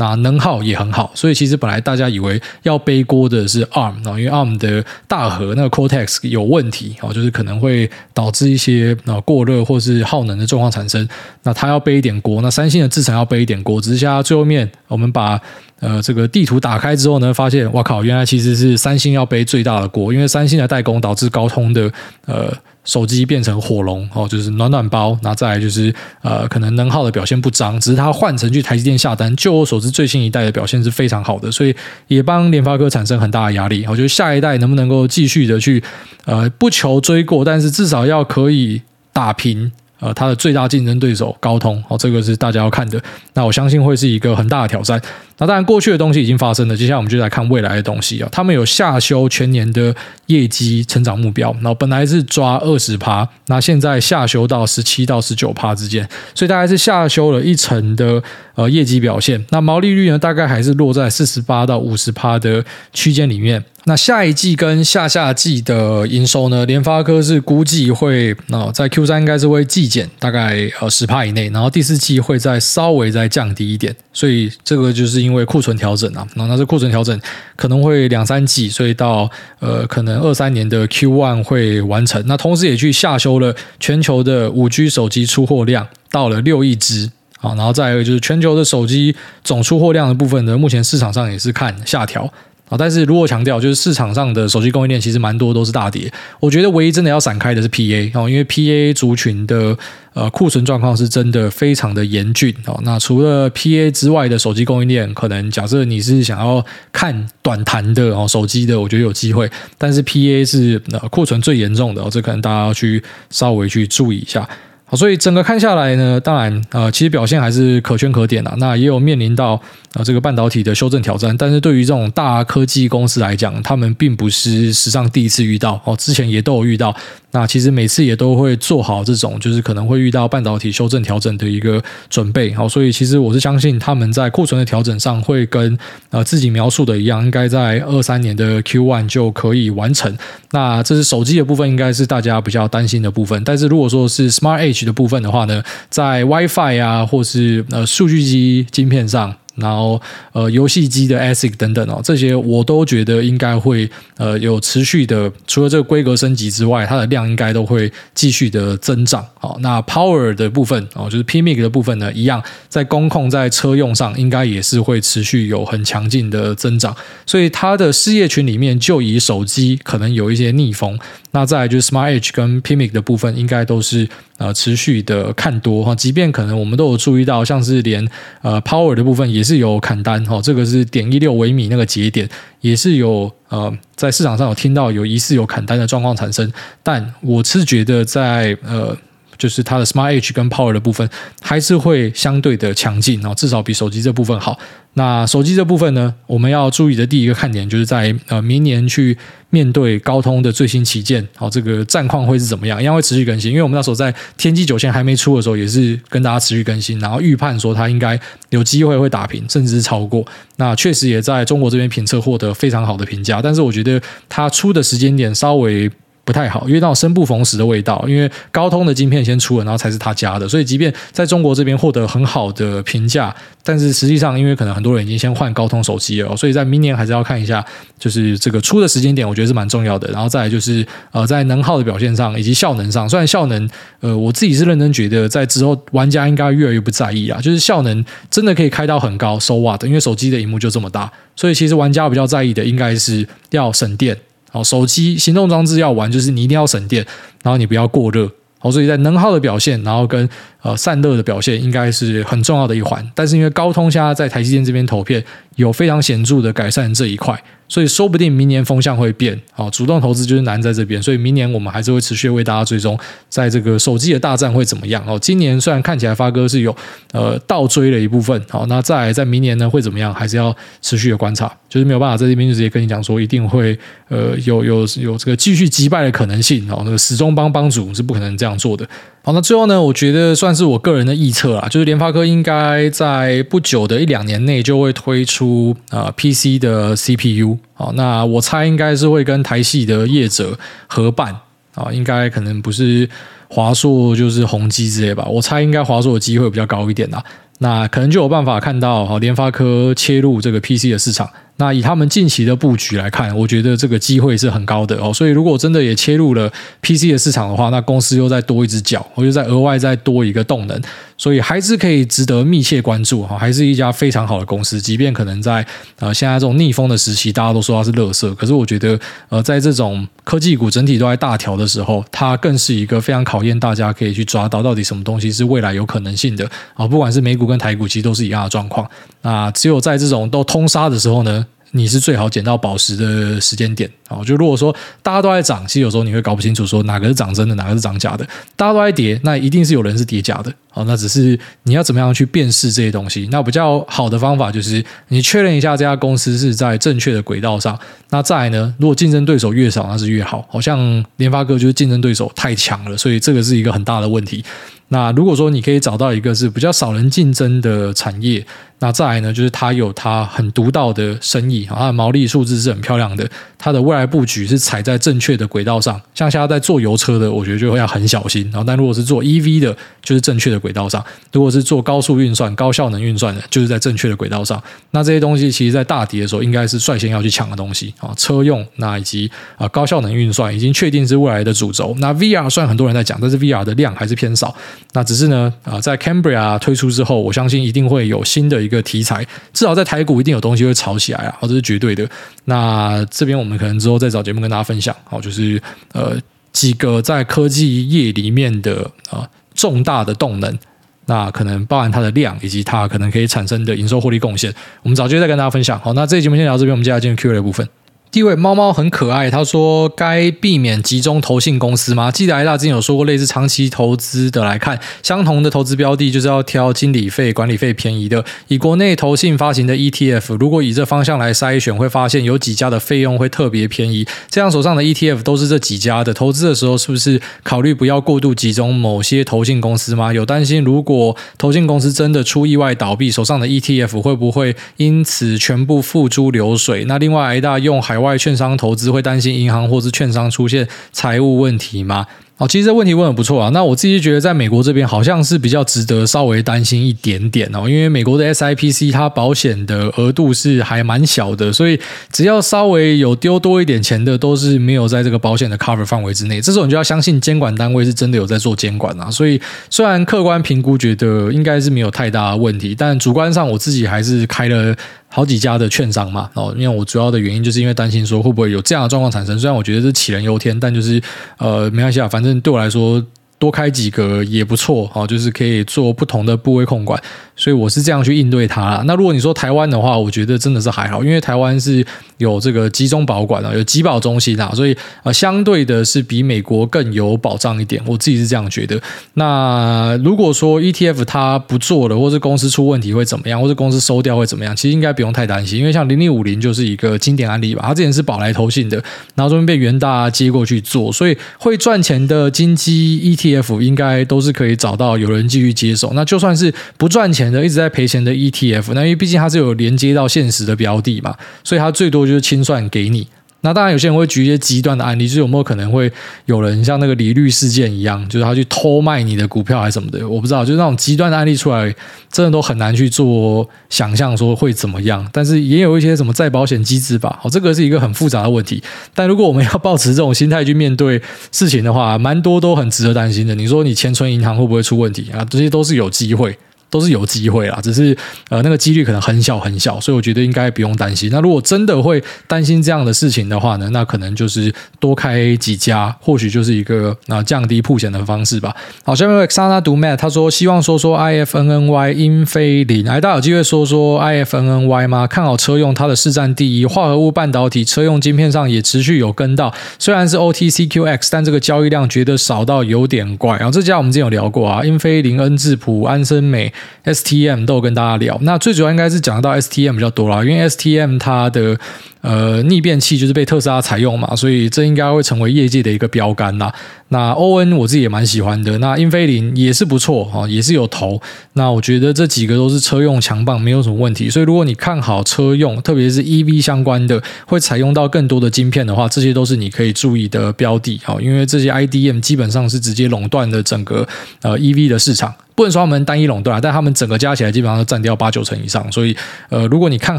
[0.00, 11.06] 那能耗也很好，所以其实本来大家以为要背锅的是 ARM 啊，因为 ARM 的大核那个 Cortex 有问题啊，就是可能会导致一些啊过热或是耗能的状况产生。
[11.42, 13.78] 那它要背一点锅，那三星的制程要背一点锅。
[13.78, 15.38] 只是现在最后面我们把
[15.80, 21.92] 呃这个地图打开之后呢，发现哇靠，原来其实是三星要背最大的锅，因为三星的代工导致高通的
[22.24, 22.50] 呃。
[22.90, 31.72] 手机变成火龙哦，就是暖暖包，那再来就是呃，可能能耗的表现不彰，只是它换成去台积电下单，就我所知最新一代的表现是非常好的，所以
[32.08, 33.86] 也帮联发科产生很大的压力。
[33.88, 35.80] 我觉得下一代能不能够继续的去
[36.24, 39.70] 呃，不求追过，但是至少要可以打平。
[40.00, 42.98] 呃，它的最大竞争对手高通，哦，这个是大家要看的。
[43.34, 44.98] 那我相信会是一个很大的挑战。
[45.40, 48.28] 那当然，过去的东西已经发生了，接下来我们就来看未来的东西啊。
[48.30, 49.92] 他们有下修全年的
[50.26, 58.22] 业绩成长目标，然后本来是抓二十趴，那现在下修到十七到十九趴之间，所以大概是下修了一成的
[58.54, 59.42] 呃业绩表现。
[59.48, 63.64] 那毛利率呢，大概还是落在四十八到五十趴的区间里面。
[63.84, 66.66] 那下一季跟下下季的营收呢？
[66.66, 77.18] 联发科是估计会，那在 Q 三应该是会季减大概呃十趴以内，然后第四季会再稍微再降低一点，所以这个就是因因为库存调整啊，那那这库存调整
[77.54, 82.20] 可能会两三季，所以到呃可能二三年的 Q one 会完成。
[82.26, 87.08] 那同时也去下修了全球的五 G 手机出货量到了六亿只
[87.40, 89.14] 啊，然后再一个就是全球的手机
[89.44, 92.30] 总出货量的部分呢，目前市场上也是看下调。
[92.70, 96.10] 啊，但是如果强调，就是市场上的手机供应链其实蛮多都是大跌。
[96.38, 99.76] 我觉得唯一真的要闪开的是 PA 哦，因为 PA 族群的
[100.14, 102.80] 呃库存状况是真的非常的严峻哦。
[102.84, 109.50] 那除了 PA 之外的手机供应链，可能假设你是想要看短弹的哦手机的，我觉得有机会。
[109.76, 114.48] 但是 PA 是呃库存最严重的哦，这可能大家要去稍微去注意一下。
[114.90, 118.52] 好，所以整个看下来呢，当然呃其实表现还是可圈可点的。
[118.58, 119.60] 那也有面临到。
[119.92, 126.94] 呃，这个半导体的修正挑战，但是对于这种大科技公司来讲，他们并不是史上第一次遇到哦，之前也都有遇到。
[127.32, 132.52] 那其实每次也都会做好这种，就是可能会遇到半导体修正调整的一个准备。
[132.52, 135.78] 好，所以其实我是相信他们在库存的调整上会跟
[136.10, 140.16] 呃自己描述的一样，应该在二三年的 Q one 就可以完成。
[140.50, 143.42] 那这是手机的部分，应该是大家比较担心的部分。
[143.44, 149.34] 但是如果说是 Smart Edge 的部分的话呢，在 WiFi 啊，或是呃数据机晶片上。
[149.56, 150.00] 然后，
[150.32, 159.26] 呃，游戏机的 ASIC 等等哦，这些我都觉得应该会呃有持续的，除了这个规格升级之外，它的量应该都会继续的增长。
[159.34, 166.94] 好，那 Power 的部分哦，就是 PMIC 的部分呢，一样在工控在车用上，应该也是会持续有很强劲的增长。
[167.26, 170.98] 所以它的事业群里面，就以手机可能有一些逆风。
[171.32, 175.94] 那再来就是 Smart Edge 跟 Pimic 的部分，应该都是呃持续的看多哈。
[175.94, 178.06] 即便可能我们都有注意到，像是连
[178.42, 180.40] 呃 Power 的部分也是有砍单哈。
[180.42, 182.28] 这个是点一六微米那个节点，
[182.60, 186.52] 也是有呃在市场上有听到有疑似有砍单的状况产生。
[186.82, 188.96] 但我是觉得在呃。
[189.40, 191.08] 就是它的 Smart Edge 跟 Power 的部分
[191.40, 194.58] 还是会相对的强劲，然后至少比手机这部分好。
[194.94, 199.16] 那手机这部分呢，我们要注意的第一个看点就是在呃明年去
[199.48, 202.82] 面对高通的最新旗舰，好，这个战况会是怎么样？
[202.82, 208.18] 一样会持续更新，因为我们那时候在天玑九千还没出的时候，也是跟大家持续更新，然后预判说它应该
[208.50, 210.26] 有机会会打平，甚至是超过。
[210.56, 215.90] 那确实也在中国这边评测获得非常好的评价，但是我觉得它出的时间点稍微。
[216.30, 218.04] 不太好，因为那种生不逢时的味道。
[218.06, 227.64] 因为高通的晶片先出了，然后才是他家的，所以即便在中国这边获得很好的评价，但是实际上，因为可能很多人已经先换高通手机了，所以在明年还是要看一下，
[227.98, 230.08] 就是这个出的时间点，我觉得是蛮重要的。
[230.12, 239.82] 然后再来就是呃，在能耗的表现上以及效能上，虽然效能呃，我自己是认真觉得，在之后玩家应该越来越不在意啊，就是效能真的可以开到很高，so what？
[239.82, 244.16] 因为手机的荧幕就这么大，所以其实玩家比较在意的应该是要省电。
[244.50, 247.06] 好，手机行动装置要玩，就是你一定要省电，
[247.42, 248.30] 然后你不要过热。
[248.58, 250.28] 好，所以在能耗的表现，然后跟
[250.62, 253.04] 呃散热的表现应该是很重要的一环。
[253.14, 255.24] 但是因为高通现在在台积电这边投片
[255.56, 257.42] 有非常显著的改善这一块。
[257.68, 261.00] 所以说不定明年风向会变，好，主动投资就是难在这边。
[261.00, 265.00] 所以明年我们还是会持续为大家追踪，在这个手机的大战会怎么样？
[265.06, 266.76] 哦，今年虽然看起来发哥是有
[267.12, 270.12] 呃倒追的一部分，好，那再来在明年呢会怎么样？
[270.12, 278.84] 还是要持续的观察，就是没有办法在这边就直接跟你讲说一定会呃有有有这个继续击败的可能性哦，那个始终帮帮主是不可能这样做的。
[279.22, 287.58] 好，那最后呢，我觉得算是我个人的预测啦，就是联发科应该在不久的一两年内就会推出啊 PC 的 CPU。
[287.74, 291.36] 好，那我猜应该是会跟台系的业者合办
[291.74, 293.08] 啊，应该可能不是
[293.48, 295.26] 华硕就是宏基之类吧。
[295.28, 297.22] 我猜应该华硕的机会比较高一点啦。
[297.58, 301.28] 那可能就有办法看到好联发科切入这个 PC 的市场。
[301.60, 305.12] 那以他们近期的布局来看，我觉得这个机会是很高的哦。
[305.12, 310.80] 所以如果真的也切入了 PC 的市场的话，那公司又再多一只脚，我就再额外再多一个动能，
[311.18, 313.36] 所以还是可以值得密切关注哈。
[313.36, 315.64] 还是一家非常好的公司，即便可能在
[315.98, 326.86] 呃现在这种逆风的时期，大家都说它是垃圾，可是我觉得呃在这种科技股整体都在大调的时候，它更是一个非常考验大家可以去抓到到底什么东西是未来有可能性的啊。
[326.86, 328.88] 不管是美股跟台股，其实都是一样的状况。
[329.22, 334.22] 那只有在这种都通杀的时候呢，你是最好捡到宝石的时间点啊！
[334.24, 338.26] 就如果说大家都在涨，其实有时候你会搞不清楚说哪个是涨真的，哪个是涨假的。
[338.56, 340.52] 大家都在跌，那一定是有人是跌假的。
[340.70, 343.28] 好，那只是你要怎么样去辨识这些东西？
[343.32, 347.78] 那比较好的方法就是你确认一下这家公司是在正确的轨道上。
[348.10, 350.46] 那再来呢，如果竞争对手越少，那是越好。
[350.48, 354.44] 好像联发科就是竞争对手太强了，所以这个是一个很大的问题。
[354.92, 358.44] 那如果说你可以找到一个是比较少人竞争的产业。
[358.82, 363.28] 那再来呢，就是它有它很独到的生意，它的毛利数字是很漂亮的，
[363.58, 366.00] 它的未来布局是踩在正确的轨道上。
[366.14, 368.42] 像现在在做油车的，我觉得就会要很小心。
[368.44, 374.62] 然后，但如果是做 EV 的，就是正确的轨道上；如果是做高速运算、高效能运算的，就是在正确的轨道上。
[374.92, 378.12] 那这些东西，其实在大跌的时候，应该是率先要去抢的东西啊。
[378.16, 381.96] 车用那以及啊高效能运算，已经确定是未来的主轴。
[381.98, 384.54] 那 VR 虽然很多人在讲，但是 VR 的量还是偏少。
[384.92, 392.08] 那只是呢啊，在 Cambria 推出之后，我相信一定会有新的一个题材，至少在台股一定有东西会炒起来啊，这是绝对的。
[392.44, 396.16] 那这边我们可能之后再找节目跟大家分享，好，就是呃
[396.52, 399.28] 几个在科技业里面的啊
[399.60, 400.58] 重大的动能，
[401.04, 404.50] 那可能包含它的量以及它可能可以产生的营收获利贡献，
[404.82, 405.78] 我们找机会再跟大家分享。
[405.80, 407.68] 好，那这期节目先聊到这边，我们接下来进入 Q&A 的部分。
[408.12, 418.24] 第一位猫猫很可爱，他说：“该避免集中投信公司吗？”记得艾大之前有说过，类似长期投资的来看，相同的投资标的就是要挑经理费、管理费便宜的。
[418.48, 424.04] 以国内投信发行的 ETF，如果以这方向来筛选，会发现有几家的费用会特别便宜。
[424.28, 430.12] 这样手上的 ETF 都是这几家的，投资的时候是不是考虑不要过度集中某些投信公司吗？
[430.12, 436.84] 有担心如果投信公司真的出意外倒闭，手上的 ETF 会不会因此全部付诸流水？
[436.86, 442.06] 那另外艾大用海外券商投资会担心银行或是券商出现财务问题吗？
[442.38, 443.50] 哦，其实这问题问的不错啊。
[443.50, 451.78] 那我自己觉得，在美国这边好像是比较值得稍微担心一点点哦，因为美国的 SIPC 它保险的额度是还蛮小的，所以
[452.10, 456.40] 只要稍微有丢多一点钱的，都是没有在这个保险的 cover 范围之内。
[456.40, 459.10] 这时候你就要相信监管单位是真的有在做监管啊。
[459.10, 464.74] 所以虽然客观评估觉得应该是没有太大的问题，但主观上我自己还是开了
[465.10, 466.30] 好几家的券商嘛。
[466.32, 469.38] 哦，因为我主要的原因就是因为担心说会不会有这样的状况产生。
[469.38, 471.02] 虽然我觉得是杞人忧天，但就是
[471.36, 472.30] 呃没关系啊，反正。
[472.40, 473.04] 对我来说，
[473.40, 477.02] 多开几个也不错，哦，就是可以做不同的部位控管。
[477.34, 478.82] 所以我是这样去应对它啦。
[478.84, 481.82] 那如果你说台湾的话，我觉得真的是还好，因为台湾是
[482.18, 487.82] 有这个集中保管的，有集保中心啊，所以呃相对的是比美国更有保障一点。
[487.86, 488.78] 我自己是这样觉得。
[489.14, 494.54] 那如果说 ETF 它不做了，或是公司出问题会怎么样，或是公司收掉会怎么样？
[494.54, 497.62] 其实应该不用太担心，因为像零零五零就是一个经典案例吧。
[497.66, 498.76] 它之前是宝来投信的，
[499.14, 505.92] 然后中间被元大接过去做，所以会赚钱的金鸡 ETF E F 应该都是可以找到有人继续接手。
[505.94, 507.40] 那就算是不赚钱的。
[507.44, 513.06] 一直在赔钱的 ETF，那因为毕竟它是有连接到现实的标的嘛，所以它最多就是清算给你。
[513.42, 515.90] 那当然，有些人会举一些极端的案例，就是有没有可能会
[516.26, 520.44] 有人像那个李律事件一样，就是他去偷卖你的股票还是什么的，我不知道。
[520.44, 521.74] 就是那种极端的案例出来，
[522.12, 525.08] 真的都很难去做想象说会怎么样。
[525.12, 528.62] 但是也有一些什么再保险机制吧，哦，这个是一个很复杂的问题。
[528.94, 531.00] 但如果我们要抱持这种心态去面对
[531.32, 533.34] 事情的话，蛮多都很值得担心的。
[533.34, 535.24] 你说你钱存银行会不会出问题啊？
[535.30, 536.36] 这些都是有机会。
[536.70, 537.94] 都是有机会啦，只是
[538.28, 541.10] 呃那个几率可能很小很小，所以我觉得应该不用担心。
[541.12, 548.54] 那如果真的会担心这样的事情的话呢，那可能就是多开几家，或许就是一个那、降低铺险的方式吧。
[548.84, 555.06] 好，下面有 Xana 读 Mat 他说希望说说 IFNNY 英飞凌，哎，大家有机会说说 IFNNY 吗？
[555.06, 563.36] 看好车用，它的市占第一，化合物半导体车用晶片上也持续有跟到，虽然是 OTCQX，但这个交易量觉得少到有点怪。
[563.38, 566.52] 然后这家我们之前有聊过啊，英飞凌、恩智浦、安森美。
[566.84, 571.58] STM 都有跟大家聊，那最主要应该是讲到 STM 比较多啦，因为 STM 它的
[572.00, 576.52] 呃逆变器就是被特斯拉采用嘛，所以这应该会成为业界的一个标杆啦。
[576.88, 581.00] 那 ON 我自己也蛮喜欢的，那英飞凌也是不错哈，也是有投。
[581.34, 584.08] 那我觉得这几个都是车用强棒，没有什么问题。
[584.08, 593.86] 所以如果你看好车用，特别是 EV 相关的，会采用到更多的晶片的话，这些都是你可以注意的标的哈，因为这些 IDM 基本上是直接垄断了整个
[594.22, 595.14] 呃 EV 的市场。
[595.40, 598.70] 不能说他们单一垄断，但他们整个加起来基本上都占掉八九成以上。
[598.70, 598.94] 所以，
[599.30, 599.98] 呃，如果你看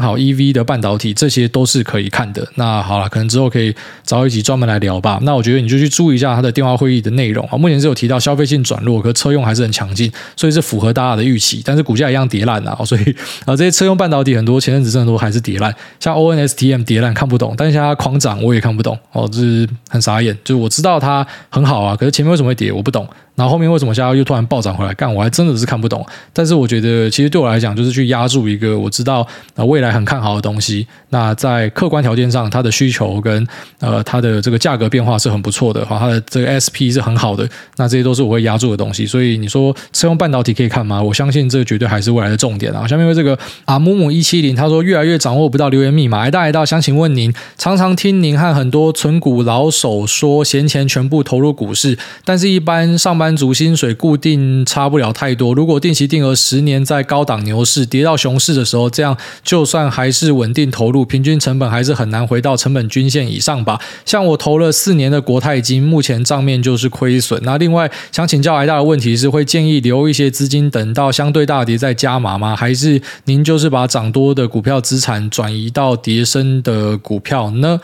[0.00, 2.46] 好 EV 的半导体，这些都是可以看的。
[2.54, 3.74] 那好了，可能之后可以
[4.04, 5.18] 找一集专门来聊吧。
[5.22, 7.58] 那我觉得你就去注意一下他的电话会议的内容啊。
[7.58, 11.60] 目前是有提到消费性转弱，可车用还是很强劲，所以是符合大家的预期。
[11.64, 12.78] 但是股价一样跌烂啊。
[12.84, 13.02] 所以
[13.44, 20.32] 啊，这些车用半导体很多前阵子真的都还是跌烂，像 ONSTM 跌烂看不懂，但是现在它狂涨我也看不懂哦，就是很傻眼。
[20.44, 23.04] 就是我知道它很好啊，可是前面为什么会跌我不懂。
[23.34, 24.92] 然后后面为什么现在又突然暴涨回来？
[24.92, 26.06] 干，我还真的是看不懂。
[26.32, 30.86] 但是我觉得，其实对我来讲，就是去压住一个我知道啊未来很看好的东西。
[31.08, 33.44] 那在客观条件上，它的需求跟
[33.80, 37.48] 呃它的这个价格变化是很不错的哈，它的这个 SP 是很好的。
[37.78, 39.06] 那这些都是我会压住的东西。
[39.06, 41.02] 所以你说车用半导体可以看吗？
[41.02, 42.86] 我相信这个绝对还是未来的重点啊。
[42.86, 46.20] 下面为这个啊木木一七零，他说越来越掌握不到留言密码。
[46.20, 53.22] 哎大哎大，想请问您，常常听您和很多存股老手说闲钱全部投入股市，但是一般上班。
[53.22, 63.80] 班族薪水固定差不了太太多，如果定期定额十年在高档牛市跌到熊市的时候，这样就算还是稳定投入，平均成本还是很难回到成本均线以上吧？
[64.04, 67.40] 像我投了四年的国泰金，目前账面就是亏损。
[67.44, 72.56] 那另外想请教挨大的问题是，会建议留一些资金等到相对大跌再加码吗？
[72.56, 77.80] 还是您就是把涨多的股票资产转移到跌深的股票呢？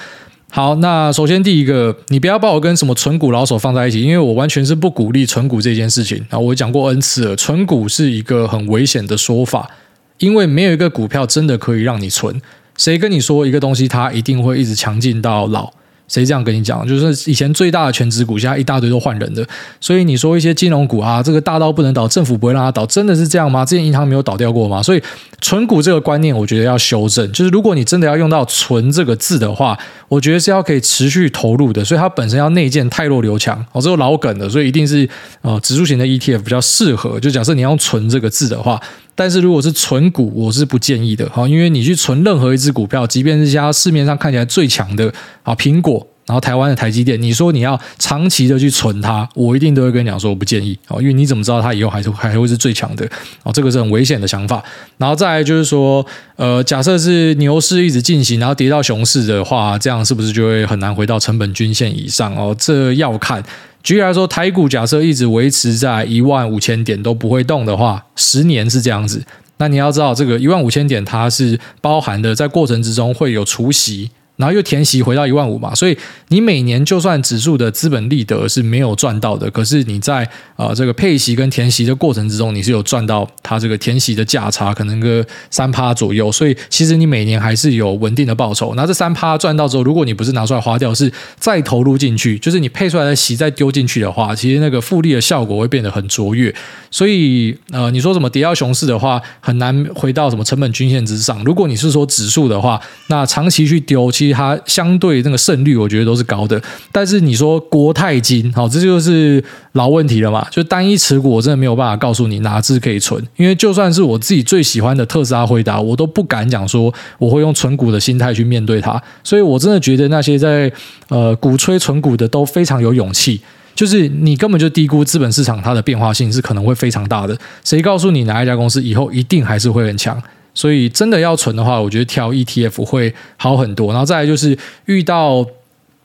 [0.51, 6.39] 好，那首先第一个，你不要把我跟什么存股老手放在一起，因为我完全是不鼓励存股这件事情啊。
[6.39, 9.71] 我讲过 N 次了，存股是一个很危险的说法，
[10.19, 12.41] 因为没有一个股票真的可以让你存。
[12.77, 15.71] 谁跟你说一个东西它一定会一直强劲到老？
[16.09, 16.87] 谁这样跟你讲？
[16.89, 19.47] 就是以前最大的全值股，现在一大堆都换人的。
[19.81, 23.65] 所以你说一些金融股啊，这个大到不能倒，政府不会让它倒，真的是这样吗？
[23.65, 24.83] 之前银行没有倒掉过吗？
[24.83, 25.03] 所以
[25.41, 27.31] 存股这个观念，我觉得要修正。
[27.33, 31.85] 就是如果你真的要用到“存”这个字的话，我觉得是要可以持续投入的。
[31.85, 35.09] 所以它本身要内建太弱留强哦，这个老梗的，所以一定是
[35.43, 37.21] 呃指数型的 ETF 比较适合。
[37.21, 38.81] 就假设你要用“存”这个字的话。
[39.19, 53.05] 但是如果是存股，我是不建议的哈，因为你去存任何一只股票，即便是家市面上看起来最强的啊苹果，然后台湾的台积电，你说你要长期的去存它，我一定都会跟你讲说我不建议啊，因为你怎么知道它以后还是还会是最强的
[53.43, 53.51] 啊？
[53.51, 54.63] 这个是很危险的想法。
[54.99, 62.55] 然后再来就是说，呃，假设是牛市一直进行，然后跌到熊市的话，这样是不是就会很难回到成本均线以上哦？
[62.57, 63.43] 这要看。
[63.83, 69.25] 举例来说，台股假设一直维持在一万五千点都不会动的话，十年是这样子。
[69.59, 74.11] 那你要知道，这个一万五千点它是包含的，在过程之中会有除息。
[74.39, 75.99] 然后又填息回到一万五嘛，所以
[76.29, 88.75] 你每年就算指数的资本利得是没有赚到的，可是你在呃这个配息跟填息的过程之中，你是有赚到它这个填息的价差，可能个三趴左右，所以其实你每年还是有稳定的报酬。
[88.77, 96.55] 那这三趴赚到之后，如果你不是拿出来花掉，是再投入进去，就是你配出来的息再丢进去的话，其实那个复利的效果会变得很卓越。
[96.91, 101.43] 所以呃，你说什么跌到熊市的话，很难回到什么成本均线之上。
[101.45, 106.61] 如果你是说指数的话，那长期去丢，其实它相对那个胜率，我觉得都是高的。
[106.93, 110.47] 但是你说国泰金，好，这就是老问题了嘛？
[110.51, 119.01] 就单一持股，我真的没有办法告诉你哪只可以存，因为就算是我自己最喜欢的特斯拉、回答，我都不敢讲说我会用存股的心态去面对它。
[119.23, 120.71] 所以我真的觉得那些在
[121.09, 123.41] 呃鼓吹存股的都非常有勇气。
[123.75, 127.39] 就是你根本就低估资本市场它的变化性是可能会非常大的。
[127.63, 130.21] 谁告诉你哪一家公司以后一定还是会很强？
[130.59, 133.93] 所以真的要存的话，我觉得挑 ETF 会好很多。
[133.93, 135.47] 然后再来就是遇到。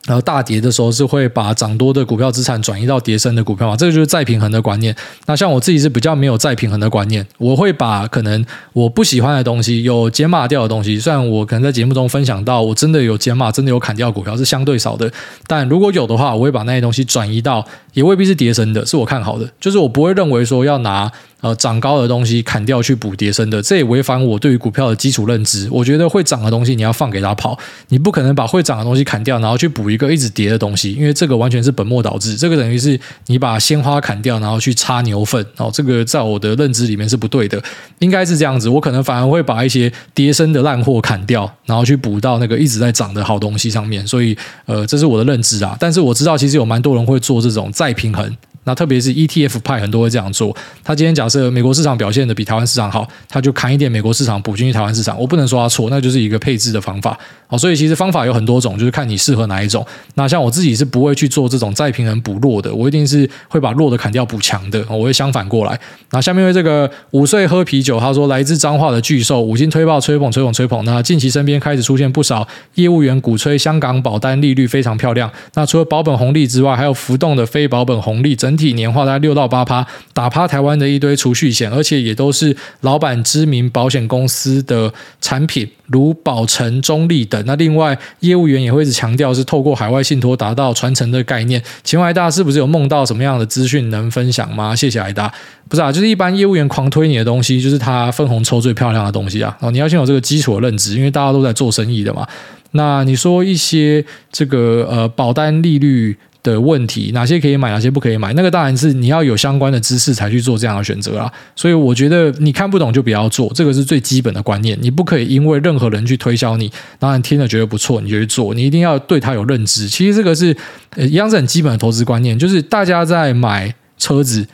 [0.06, 4.94] 然后大跌的时候是会把涨多的股票资产转移到跌升的股票嘛，这个就是再平衡的观念。
[5.24, 15.10] 那像我自己是比较没有再平衡的观念，我会把可能我不喜欢的东西有减码掉的东西，虽然我可能在节目中分享到我真的有减码，真的有砍掉股票是相对少的，
[15.46, 21.10] 但如果有的话，我会把那些东西转移到也未必是跌升的，是我看好的，就是我不会认为说要拿。
[21.44, 25.68] 呃涨高的东西砍掉去补跌升的，这也违反我对于股票的基础认知。
[25.70, 32.34] 我觉得会涨的东西你要放给它跑，你不可能把会涨的东西砍掉，然后去补一个一直跌的东西，因为这个完全是本末倒置。
[32.34, 37.62] 这个等于是你把鲜花砍掉，然后去插牛粪哦，这个在我的认知里面是不对的，
[37.98, 38.70] 应该是这样子。
[38.70, 44.06] 我可能反而会把一些跌升的烂货砍掉，然后去补到那个一直在涨的好东西上面。
[44.06, 44.34] 所以，
[44.64, 45.76] 呃，这是我的认知啊。
[45.78, 48.34] 但是我知道，其实有蛮多人会做这种再平衡。
[48.64, 50.54] 那特别是 ETF 派很多会这样做。
[50.82, 55.18] 他今天假设美国市场表现的比台湾市场好，他就砍一点美国市场补进去台湾市场。
[55.18, 57.18] 我不能说他错，那就是一个配置的方法。
[57.46, 59.86] 好，所以其实方法有很多种，就是看你适合哪一种。
[60.14, 64.84] 那像我自己是不会去做这种再平衡补弱的，我一定是会把弱的砍掉补强的。
[64.88, 65.78] 我会相反过来。
[66.10, 70.84] 那下面为这个五岁喝啤酒，他说来自彰化的巨兽五星推爆吹捧吹捧吹捧。
[70.84, 75.30] 那近期身边开始出现不少业务员鼓吹香港保单利率非常漂亮。
[75.54, 87.42] 那除了保本红利之外，还有浮动的非保本红利，整整体年化大概六到八趴，打趴台湾的一堆储蓄险，而且也都是老板知名保险公司的产品，如保诚、中立等。
[87.46, 91.60] 那另外业务员也会一直强调是透过海外信托达到传承的概念。
[91.82, 94.76] 请问癌大是不是有梦到什么样的资讯能分享吗？
[94.76, 95.32] 谢谢艾大。
[95.68, 99.56] 不是啊，就是一般业务员狂推你的东西，就是他分红抽最漂亮的东西啊。
[99.60, 102.24] 哦，你要先有这个基础的认知，因为大家都在做生意的嘛。
[102.72, 108.32] 那你说一些这个呃保单利率的问题，哪些可以买，哪些不可以买？
[108.34, 111.32] 那个当然是你要有相关的知识才去做这样的选择啦。
[111.56, 114.78] 所以我觉得你看不懂就不要做，这个是最基本的观念。
[114.80, 118.54] 你不可以因为任何人去推销你，当然听了觉得不错，你就去做。
[118.54, 119.88] 你一定要对他有认知。
[119.88, 120.54] 其实这个是
[120.90, 124.46] 呃一样是很基本的投资观念，就是大家在买车子、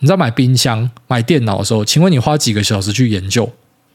[0.00, 3.50] 你在买冰箱、买电脑的时候，请问你花几个小时去研究？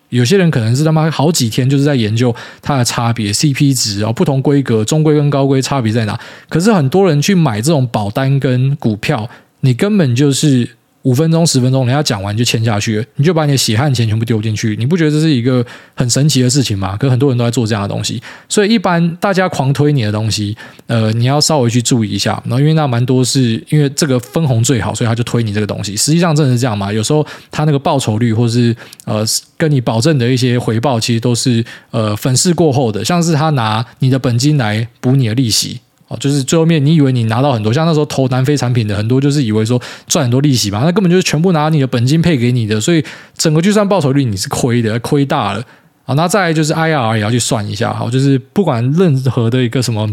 [0.10, 6.20] 有些人可能是他妈好几天就是在研究它的差别，CP 值啊，不同规格，中规跟高规差别在哪？
[6.50, 9.30] 可是很多人去买这种保单跟股票，
[9.62, 10.70] 你根本就是。
[11.06, 16.98] 五分钟、十分钟，人家讲完就签下去，你就把你的血汗钱全部丢进去，你不觉得这是一个很神奇的事情吗？
[16.98, 22.42] 可很多人都在做这样的东西，所以一般大家狂推你的东西，呃，你要稍微去注意一下。
[22.46, 25.96] 然后因为那蛮多是因为这个分红最好，所以他就推你这个东西。
[25.96, 26.92] 实际上真的是这样吗？
[26.92, 28.76] 有时候他那个报酬率，或是
[29.06, 29.24] 呃
[29.58, 35.80] 跟你保证的一些回报，其实都是呃粉饰过后的，像是他拿你的本金来补你的利息。
[36.08, 43.04] 哦，就是最后面你以为你拿到很多，像那时候投南非产品的很多，就是以为说赚很多利息嘛，那根本就是全部拿你的本金配给你的，所以
[43.36, 45.64] 整个就算报酬率你是亏的，亏大了
[46.06, 46.14] 啊。
[46.14, 50.08] 那再来就是 IRR 也要去算一下，好，就是不管任何的一个什么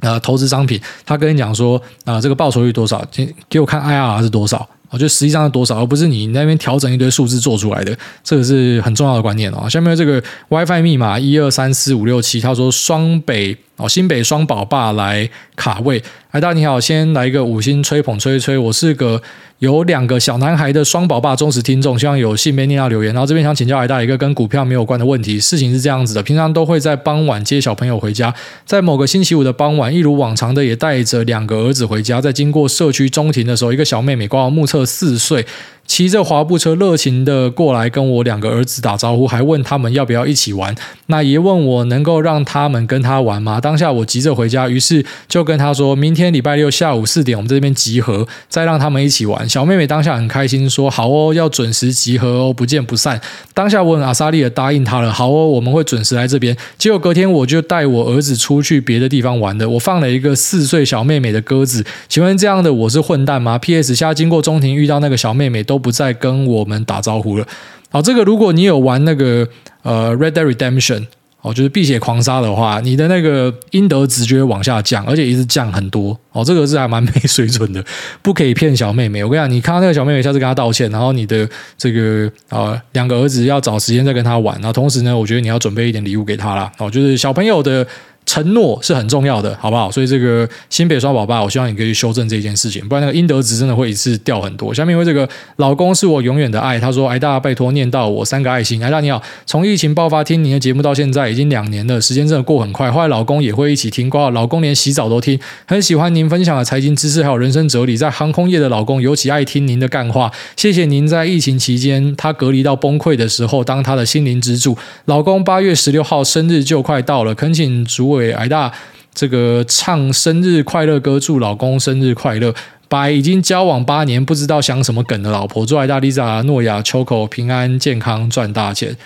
[0.00, 4.68] 呃投资商品，他跟你讲说啊、这个报酬率多少，给给我看 IRR 是多少。
[4.90, 9.70] 我觉得实际上是多少，而不是你那边调整一堆数字做出来的，这个是很重要的观念哦。
[9.70, 16.02] 下面这个 WiFi 密码一二三四五六七，他说双北哦，新北双宝爸来卡位。
[16.32, 19.22] 癌大你好，先来一个五星吹捧吹一吹，我是个。
[19.60, 23.12] 有两个小男孩的双宝爸忠实听众，希望有幸被念到留言。
[23.12, 25.38] 然后这边想请教癌大一个跟股票没有关的问题。
[25.38, 28.32] 事情是这样子的，平常都会在傍晚接小朋友回家，
[28.64, 35.44] 在某个星期五的傍晚，一如往常的也带着两个儿子回家，在经过社区中庭的时候，一个小妹妹，刚好目测四岁。
[35.90, 40.72] 骑着滑步车热情的过来跟我两个儿子打招呼，还问他们要不要一起玩。
[41.06, 43.60] 那爷问我能够让他们跟他玩吗？
[43.60, 49.48] 当下我急着回家，于是就跟他说明天礼拜六下午四点我们在这边集合，再让他们一起玩。
[49.48, 53.20] 小妹妹当下很开心，说好哦，要准时集合哦，不见不散。
[53.52, 56.56] 当下我很阿莎利的答应他了，好哦，我们会准时来这边。
[56.78, 61.84] 结果隔天我就带我儿子出去别的地方玩的，我放了一个四岁小妹妹的鸽子。
[62.08, 63.96] 请问这样的我是混蛋吗？P.S.
[63.96, 65.79] 下经过中庭遇到那个小妹妹都。
[65.80, 67.44] 不再跟我们打招呼了。
[67.90, 69.48] 好，这个如果你有玩那个
[69.82, 71.00] 呃《Red Dead Redemption》
[71.40, 76.44] 哦，就是《碧血狂杀》的话，你的那个阴德值就会往下降，而且一直降很多哦。
[76.44, 77.84] 这个是还蛮没水准的，
[78.22, 79.24] 不可以骗小妹妹。
[79.24, 84.54] 我跟你讲，你看到那个小妹妹，下次跟她道歉，然后你的这个呃两个儿子要找时间再跟她玩。
[84.56, 86.70] 然后同时呢，我觉得你要准备一点礼物给她啦。
[86.78, 87.86] 哦，就是小朋友的。
[88.30, 89.90] 承诺是很重要的，好不好？
[89.90, 94.72] 所以这个新北双宝爸，我希望你可以修正这件事情，不然那个阴德值真的会一次掉很多。
[94.72, 100.70] 下面为这个老公是我永远的爱，他说：“哎大家拜托念到我三个爱心。”哎大你好，从疫情爆发听您的节。
[100.72, 102.88] 目到现在已经两年了，时间真的过很快。
[102.92, 107.96] 后来老公也会一起听，挂老公连洗澡都听，很喜欢您分享的财经知识还有人生哲理。
[107.96, 114.78] 在航空业的老公尤其爱听您的干话，谢谢您在疫情期间他隔离到崩溃的时候当他的心灵支柱。
[115.06, 118.72] 老公八月十六号生日就快到了，恳请主委癌大
[119.14, 122.54] 这个唱生日快乐歌，祝老公生日快乐。
[122.88, 128.96] 把已经交往八年不知道想什么梗的老婆，祝艾大、Lisa、诺亚、秋口平安健康赚大钱。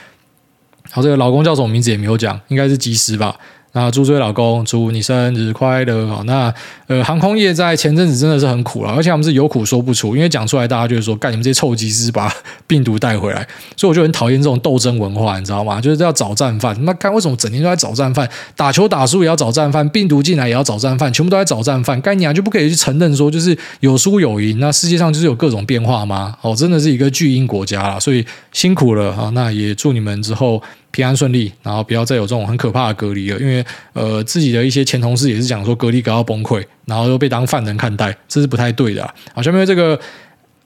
[0.90, 3.36] 好，这个老公叫什么名字也没有讲，应该是吉时吧？
[3.74, 6.22] 那祝这位老公，祝你生日快乐。
[6.26, 6.54] 那
[6.86, 12.32] 呃，航空业在前阵子真的是很苦了，而且我们是有苦说不出，因为讲出来大家就是说，干你们这些臭鸡是把
[12.68, 13.46] 病毒带回来，
[13.76, 15.80] 所以我就很讨厌这种斗争文化，你知道吗？
[15.80, 16.76] 就是要找战犯。
[16.84, 18.28] 那看为什么整天都在找战犯？
[18.54, 22.00] 打球打输也要找战犯，病毒进来也要找战犯，全部都在找战犯。
[22.00, 24.60] 干你啊，就不可以去承认说，就是有输有赢？
[24.60, 26.36] 那世界上就是有各种变化吗？
[26.42, 29.30] 哦，真的是一个巨婴国家了，所以辛苦了啊。
[29.34, 30.62] 那也祝你们之后。
[30.94, 33.64] 平安顺利，然后不要再有这种很可怕的隔离了，因为
[33.94, 39.12] 呃，自己的一些前同事也是讲说隔离搞到崩溃，然后又被当犯人看待，这是不太对的啊。
[39.34, 39.98] 好，下面这个。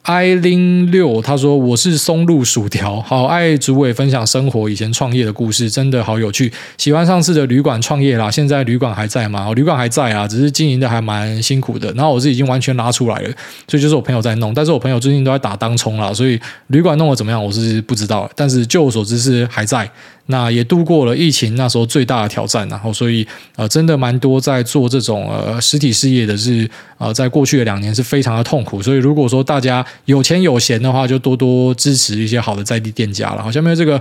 [0.05, 6.51] i 零六他说，我是松露薯条，好爱主委分享生活以前创业的故事，真的好有趣。
[6.79, 9.53] 喜欢上次的旅馆创业啦，现在旅馆还在吗？
[9.53, 11.93] 旅馆还在啊，只是经营的还蛮辛苦的。
[11.93, 13.31] 然后我是已经完全拉出来了，
[13.66, 18.31] 所以就是我朋友在弄，但是我朋友最近都在打当冲啦，所以旅馆弄得怎么样，我是不知道。
[18.35, 19.91] 但是就我所知是还在。
[20.31, 23.26] 那也度过了疫情那时候最大的挑战，然后所以
[23.57, 26.68] 呃，真的蛮多在做这种呃实体事业的是
[26.99, 33.43] 呃，在过去的两年是非常的痛苦，所以如果说大家有钱有闲的话，就多多支持一些好的在地店家了。
[33.43, 34.01] 好，下面这个。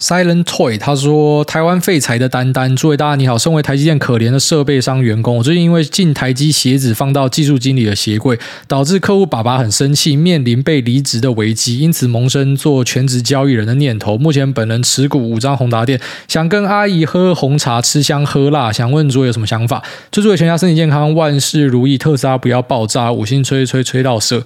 [0.00, 14.18] Silent Toy，他说：“台湾废材的丹丹，诸位大家你好，身为台积电可怜的设备商员工，我最近因为进台积鞋子放到技术经理的鞋柜，导致客户爸爸很生气，面临被离职的危机，因此萌生做全职交易人的念头。
[14.18, 19.82] 目前本人持股五张宏达店，想跟阿姨喝红茶，吃香喝辣，想问诸位有什么想法？
[20.10, 24.44] 祝诸位全家身体健康，万事如意，特斯拉不要爆炸，五星吹吹吹到射。”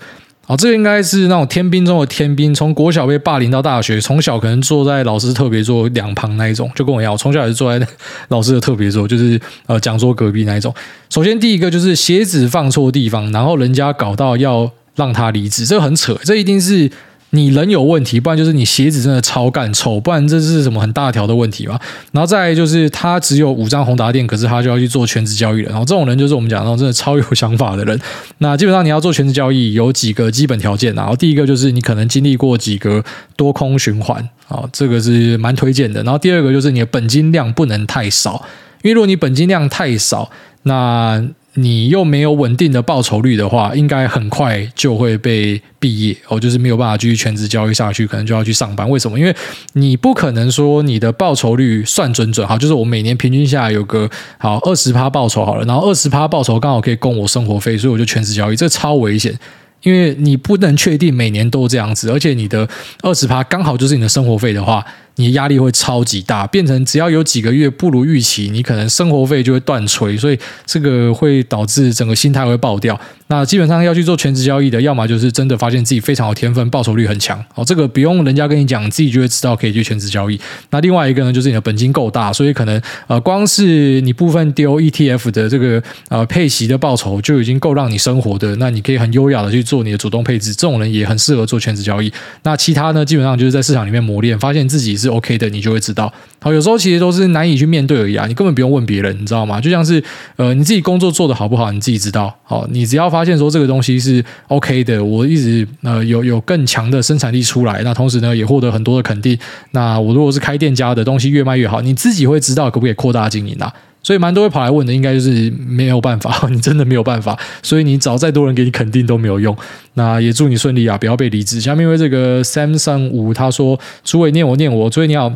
[0.49, 7.86] 哦，这个应该是那种天兵中的天兵，从国小被霸凌到大学，从小可能坐在老师特别座两旁那一种，就跟我一样，我从小也是坐在
[8.28, 10.74] 老师的特别座，就是呃讲桌隔壁那一种。
[11.11, 16.90] 首先第一个就是鞋子放错地方，然后人家搞到要让他离职，这个很扯，这一定是。
[17.31, 21.79] 你人有问题，不然就是你鞋子真的超干臭，不然这是什么很大条的问题吧？
[22.12, 25.68] 然后再就是他只有五张宏达店，可是他就要去做全职交易了。
[25.68, 28.01] 然后这种人就是我们讲到真的超有想法的人。
[28.39, 30.95] 那基本上你要做全职交易，有几个基本条件。
[30.95, 33.05] 然后第一个就是你可能经历过几个
[33.37, 36.03] 多空循环啊，这个是蛮推荐的。
[36.03, 38.43] 然后第二个就是你的本金量不能太少，
[38.83, 40.31] 因为如果你本金量太少，
[40.62, 41.22] 那
[41.61, 48.88] 你又没有稳定的报酬率的话，应该很快就会被毕业哦，就是没有办法继续全职交易下去，可能就要去上班。
[48.88, 49.18] 为什么？
[49.18, 49.34] 因为
[49.72, 59.36] 你不可能说你的报酬率算准准，好，就是我每年平均下来有个好二十趴报酬好了，然后二十趴报酬刚好可以供我生活费，所以我就全职交易，这超危险。
[59.82, 62.68] 因为你不能确定每年都这样子，而且你的
[63.00, 64.84] 二十趴刚好就是你的生活费的话，
[65.18, 72.98] 你的压力会超级大，变成只要有几个月不如预期，你可能生活费就会断炊，所以这个会导致整个心态会爆掉。
[73.30, 80.40] 那基本上要去做全职交易的，要么就是真的发现自己非常有天分，报酬率很强，哦，这个不用人家跟你讲，自己就会知道可以去全职交易。
[80.70, 92.10] 那另外一个呢，就是你的本金够大，所以可能呃，光是你部分丢 ETF 的这个呃配息的报酬就已经够让你生活的，那你可以很优雅的去做你的主动配置，这种人也很适合做全职交易。
[92.44, 96.12] 那其他呢，基本上就是在市场里面磨练，发现自己是 OK 的，你就会知道。
[96.40, 99.61] 好，有时候其实都是难以去面对而已啊，你根本不用问别人，你知道吗？
[99.61, 100.02] 就像是
[100.36, 102.32] 呃，你自己工作做得好不好，你自己知道。
[102.44, 109.38] 好，你只要发现说这个东西是 OK 的，我一直呃有有更强的生产力出来，那同时呢也获得很多的肯定。
[109.72, 113.72] 那我如果是开店家的东西越卖越好，你自己会知道可不可以扩大经营啊？
[114.09, 119.54] 所以蛮多会跑来问的，应该就是没有办法， 你真的没有办法，所以你找再多人给你肯定都没有用。
[119.92, 121.61] 那也祝你顺利啊，不要被离职。
[121.61, 125.30] 下面因为这个 Samsung 五他说：“诸位念我念我，诸位你好。”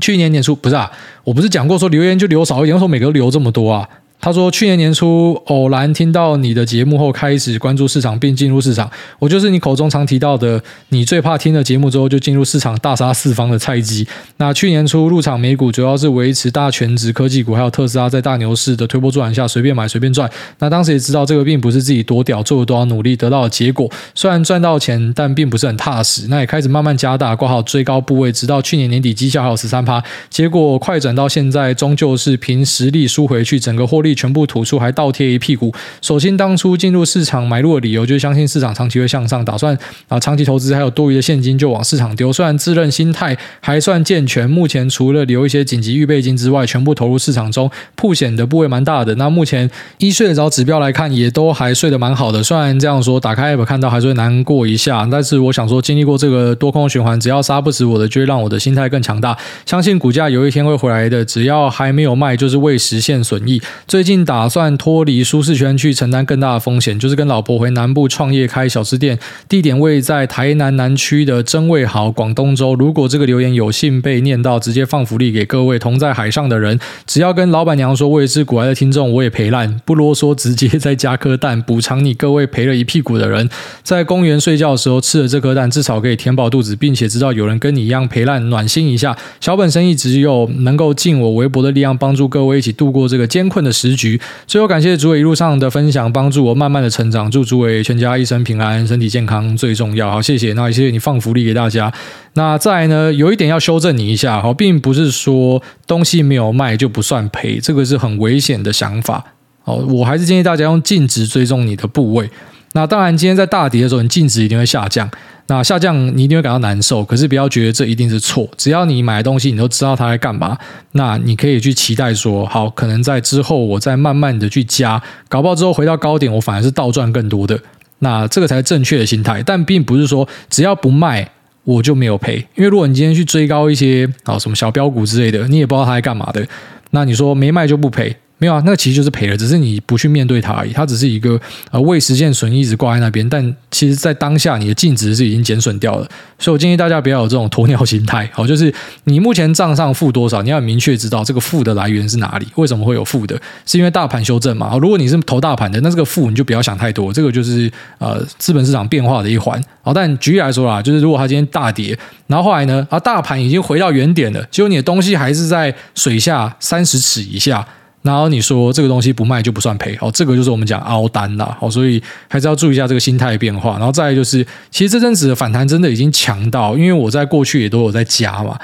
[0.00, 0.90] 去年年初不是啊，
[1.24, 3.86] 我不是讲过说留言就留少一点，为什么每个都留这么多啊？
[4.26, 8.90] 他说：“去年年初偶然听到你的节目后，开始关注市场并进入市场。
[9.20, 14.04] 我就是你口中常提到的，你最怕听了节目之后就进入市场大杀四方的菜鸡。
[14.38, 20.28] 那去年初入场美股，主要是维持大权值科技股，还有特斯拉在大牛市的推波助澜下随便买随便赚。
[20.58, 23.88] 那当时也知道这个并不是自己多屌，做了多少努力得到的结果。
[24.12, 26.26] 虽然赚到钱，但并不是很踏实。
[26.28, 30.02] 那也开始慢慢加大挂号追高部位，直到去年年底绩效还有十三趴。
[30.28, 35.72] 结果快转到现在，终究是凭实力输回去，整个获利。”全部吐出，还倒贴一屁股。
[36.02, 42.32] 首先，当初进入市场买入的理由就是相信市场长期会向上，打算啊长期投资，还有多余的现金就往市场丢。
[42.32, 49.14] 虽然自认心态还算健全，目前除了留一些紧急预备金之外，全部投入市场中，铺险的部位蛮大的。
[49.16, 52.42] 那目前依睡得着指标来看，也都还睡得蛮好的。
[52.42, 59.36] 虽然这样说，打开 App 看到还是会难过一下，但是我想说，经历过这个多空循环，只要杀不死我的，就会让我的心态更强大。
[59.64, 63.60] 相信股价有一天会回来的，只要还没有卖，就是未实现损益。
[63.96, 69.18] 最近打算脱离舒适圈去承担更大的风险，就是跟老婆回南部创业开小吃店，
[69.48, 72.74] 地点位在台南南区的真味好广东粥。
[72.74, 83.48] 如果这个留言有幸被念到，直接放福利给各位同在海上的人，只要跟老板娘说我也是古来的听众，我也赔烂，不啰嗦，直接再加颗蛋补偿你各位赔了一屁股的人。
[83.82, 89.16] 在公园睡觉的时候吃了这颗蛋，至少可以填饱肚子，并且知道有人跟你一样赔烂，暖心一下。
[89.40, 94.18] 小本生意只有能够尽我微薄的力量帮助各位一起度过这个艰困的时局。
[94.46, 97.30] 最后感谢诸位一路上的分享，帮助我慢慢的成长。
[97.30, 100.10] 祝诸位全家一生平安，身体健康最重要。
[100.10, 100.54] 好，谢谢。
[100.54, 101.92] 那也谢谢你放福利给大家。
[102.32, 109.22] 那再来呢，有一点要修正你一下，好，并不是说东西没有卖就不算赔，这个是很危险的想法。
[109.62, 112.30] 好，我还是建议大家用净值追踪你的部位。
[112.76, 115.10] 那当然，今天在大跌的时候，你净值一定会下降。
[115.46, 118.46] 那下降你一定会感到难受，可是不要觉得这一定是错。
[118.58, 120.58] 只要你买的东西你都知道它在干嘛，
[120.92, 127.58] 那你可以去期待说，好，可能在之后我再慢慢的去加，搞不好之后回到高点，我反而是倒赚更多的。
[128.00, 131.26] 那这个才是正确的心态，但并不是说只要不卖
[131.64, 132.46] 我就没有赔。
[132.56, 136.46] 因为如果你今天去追高一些啊什么小标股之类的，你也不知道它在干嘛的，
[136.90, 138.14] 那你说没卖就不赔。
[138.38, 140.72] 没有啊，那个其实就是赔了，只是你不去面对它而已。
[140.72, 146.06] 它只是一个呃未实现损益一直挂在那边，但其实在当下你的净值是已经减损掉了。
[146.38, 148.70] 所以我建议大家不要有这种鸵鸟心态，好，就是
[149.04, 154.76] 你目前账上负多少，你要明确知道这个负的来源是哪里，为什么会有负的，是因为大盘修正嘛？
[154.76, 159.58] 如果你是投大盘的，那这个负你就不要想太多，这个就是呃资本市场变化的一环。
[159.80, 167.66] 好，但举例来说啦，就是如果它今天大跌，然后后来呢，啊大盘已经回到原点了，结果你的东西还是在水下三十尺以下。
[168.06, 173.72] 然后你说这个东西不卖就不算赔，好，这个就是我们讲凹单啦，好，所以还是要注意一下这个心态变化。
[173.72, 178.56] 然后再来就是，其实这阵子的反弹真的已经强到，因为我在过去也都有在加嘛，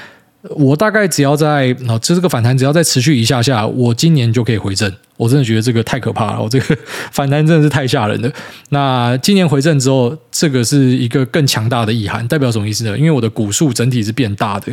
[0.50, 4.90] 我大概只要在，哦，这这个反弹只要再持续一下下，我今年就可以回正。
[5.16, 6.78] 我真的觉得这个太可怕了，我这个
[7.10, 8.32] 反弹真的是太吓人了。
[8.68, 12.96] 那今年回正之后，这个是一个更强大的意涵，代表什么意思呢？
[12.96, 14.72] 因为我的股数整体是变大的，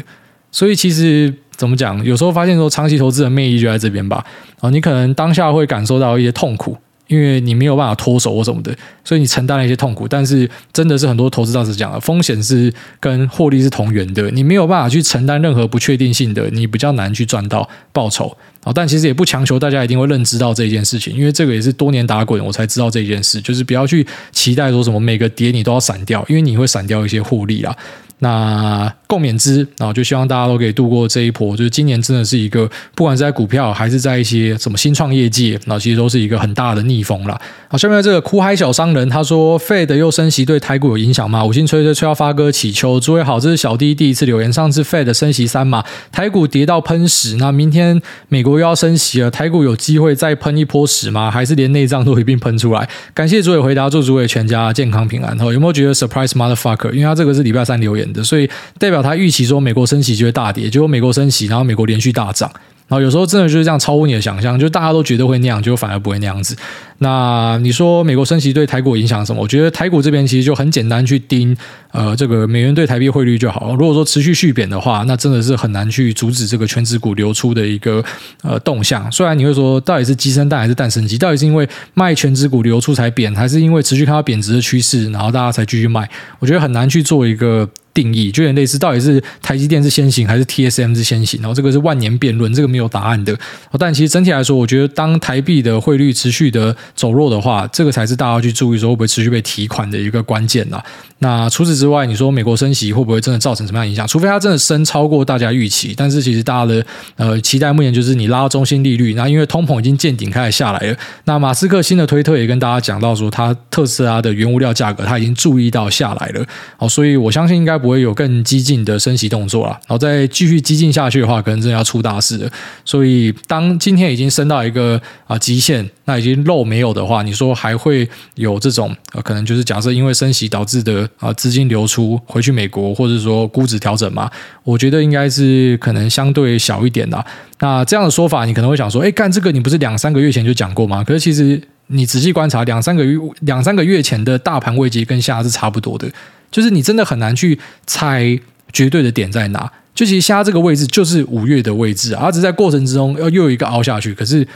[0.51, 1.33] 所以其实。
[1.59, 2.01] 怎么讲？
[2.05, 4.25] 有时候发现说，长期投资的魅力就在这边吧。
[4.61, 10.07] 啊，你可能当下会感受到一些痛苦，因为你没有办法脱手或什么的，所以你承担了一些痛苦。
[10.07, 14.31] 但是真的是很多投资大师讲的，风险是跟获利是同源的。
[14.31, 18.33] 你没有办法去承担任何不确定性的，你比较难去赚到报酬。
[18.63, 27.75] 啊，但其实也不强求大家一定会认知到这件事情，因为这个也是多年打滚我才知道这件事，就是不要去期待说什么每个跌你都要闪掉，因为你会闪掉一些获利啊。
[28.21, 31.57] 那共勉之，然后就希望大家都可以度过这一波。
[31.57, 37.35] 就是今年真的是一个，不管是在股票还是在一些什么新创业界，那其实都是一个很大的逆风了。
[37.67, 41.43] 好，下面这个苦海小商人他说，Fed 又升息对台股有影响吗？
[41.43, 44.53] 五星吹吹吹到发哥祈求，诸位好，这是小弟第一次留言。
[44.53, 47.37] 上次 Fed 升息三嘛，台股跌到喷屎。
[47.37, 51.31] 那明天美国又要升息了，台股有机会再喷一波屎吗？
[51.31, 52.87] 还是连内脏都一并喷出来？
[53.15, 55.35] 感谢诸位回答，祝诸位全家健康平安。
[55.39, 56.91] 好，有没有觉得 surprise motherfucker？
[56.91, 58.47] 因为他这个是礼拜三留言的，所以
[58.77, 62.51] 代表他预期说美国升息就会大跌，结果美国升息，然后美国连续大涨。
[62.87, 66.55] 然后有时候真的就是这样超乎你的想象，就大家都觉得会那样，结果反而不会那样子。
[66.97, 69.39] 那你说美国升息对台股影响什么？
[69.39, 71.55] 我觉得台股这边其实就很简单，去盯
[71.91, 73.75] 呃这个美元对台币汇率就好了。
[73.75, 78.03] 如果说持续续贬的话，那真的是很难去阻止这个权值股流出的一个
[78.41, 79.09] 呃动向。
[79.11, 81.15] 虽然你会说到底是鸡生蛋还是蛋生鸡？
[81.15, 86.09] 到底是因为卖权值股流出才贬，还是因为持续看到贬值的趋势，然后大家才继续卖？
[86.39, 87.69] 我觉得很难去做一个。
[87.93, 91.41] 定义就有点类似，到底是台积电是先行还是 TSM 是先行？
[91.41, 93.37] 然后这个是万年辩论，这个没有答案的。
[93.77, 100.81] 但其实整体来说，我觉得当台币的汇率持续的走弱的话，这个才是大家要去注意说会不会持续被提款的一个关键呐。
[101.21, 104.07] 那除此之外，你说美国升息会不会真的造成什么样影响？
[104.07, 106.85] 除非它真的升超过大家预期，但是其实大家的
[107.17, 110.95] 呃期待目前就是你拉中心利率，那因为通膨已经见顶开始下来了。
[111.25, 116.45] 那马斯克新的推特也跟大家讲到说，他特斯拉的原物料价格他已经注意到下来了。
[116.77, 117.89] 好，所以我相信应该不。
[117.89, 122.51] 会有更激进的升息动作了，然后再继续激进下去的话，可能真的要出大事了。
[122.85, 134.29] 所以，当今天已经升到一个啊极限，那已经肉没有的话，你说还会有这种可能就是假设因为升息导致的啊资金流出回去美国，或者说估值调整嘛？
[134.63, 137.25] 我觉得应该是可能相对小一点的。
[137.57, 141.03] 那这样的说法，你可能会想说，哎，干这个你不是两三个月前就讲过吗？
[141.03, 146.07] 可是其实你仔细观察，两三个月两三个月前的大盘位阶跟现在是差不多的。
[146.51, 148.39] 就是你真的很难去猜
[148.71, 154.47] 绝对的点在哪，就其实虾这个位置就是五月的位置，而只在过程之中要又有一个凹下去，可是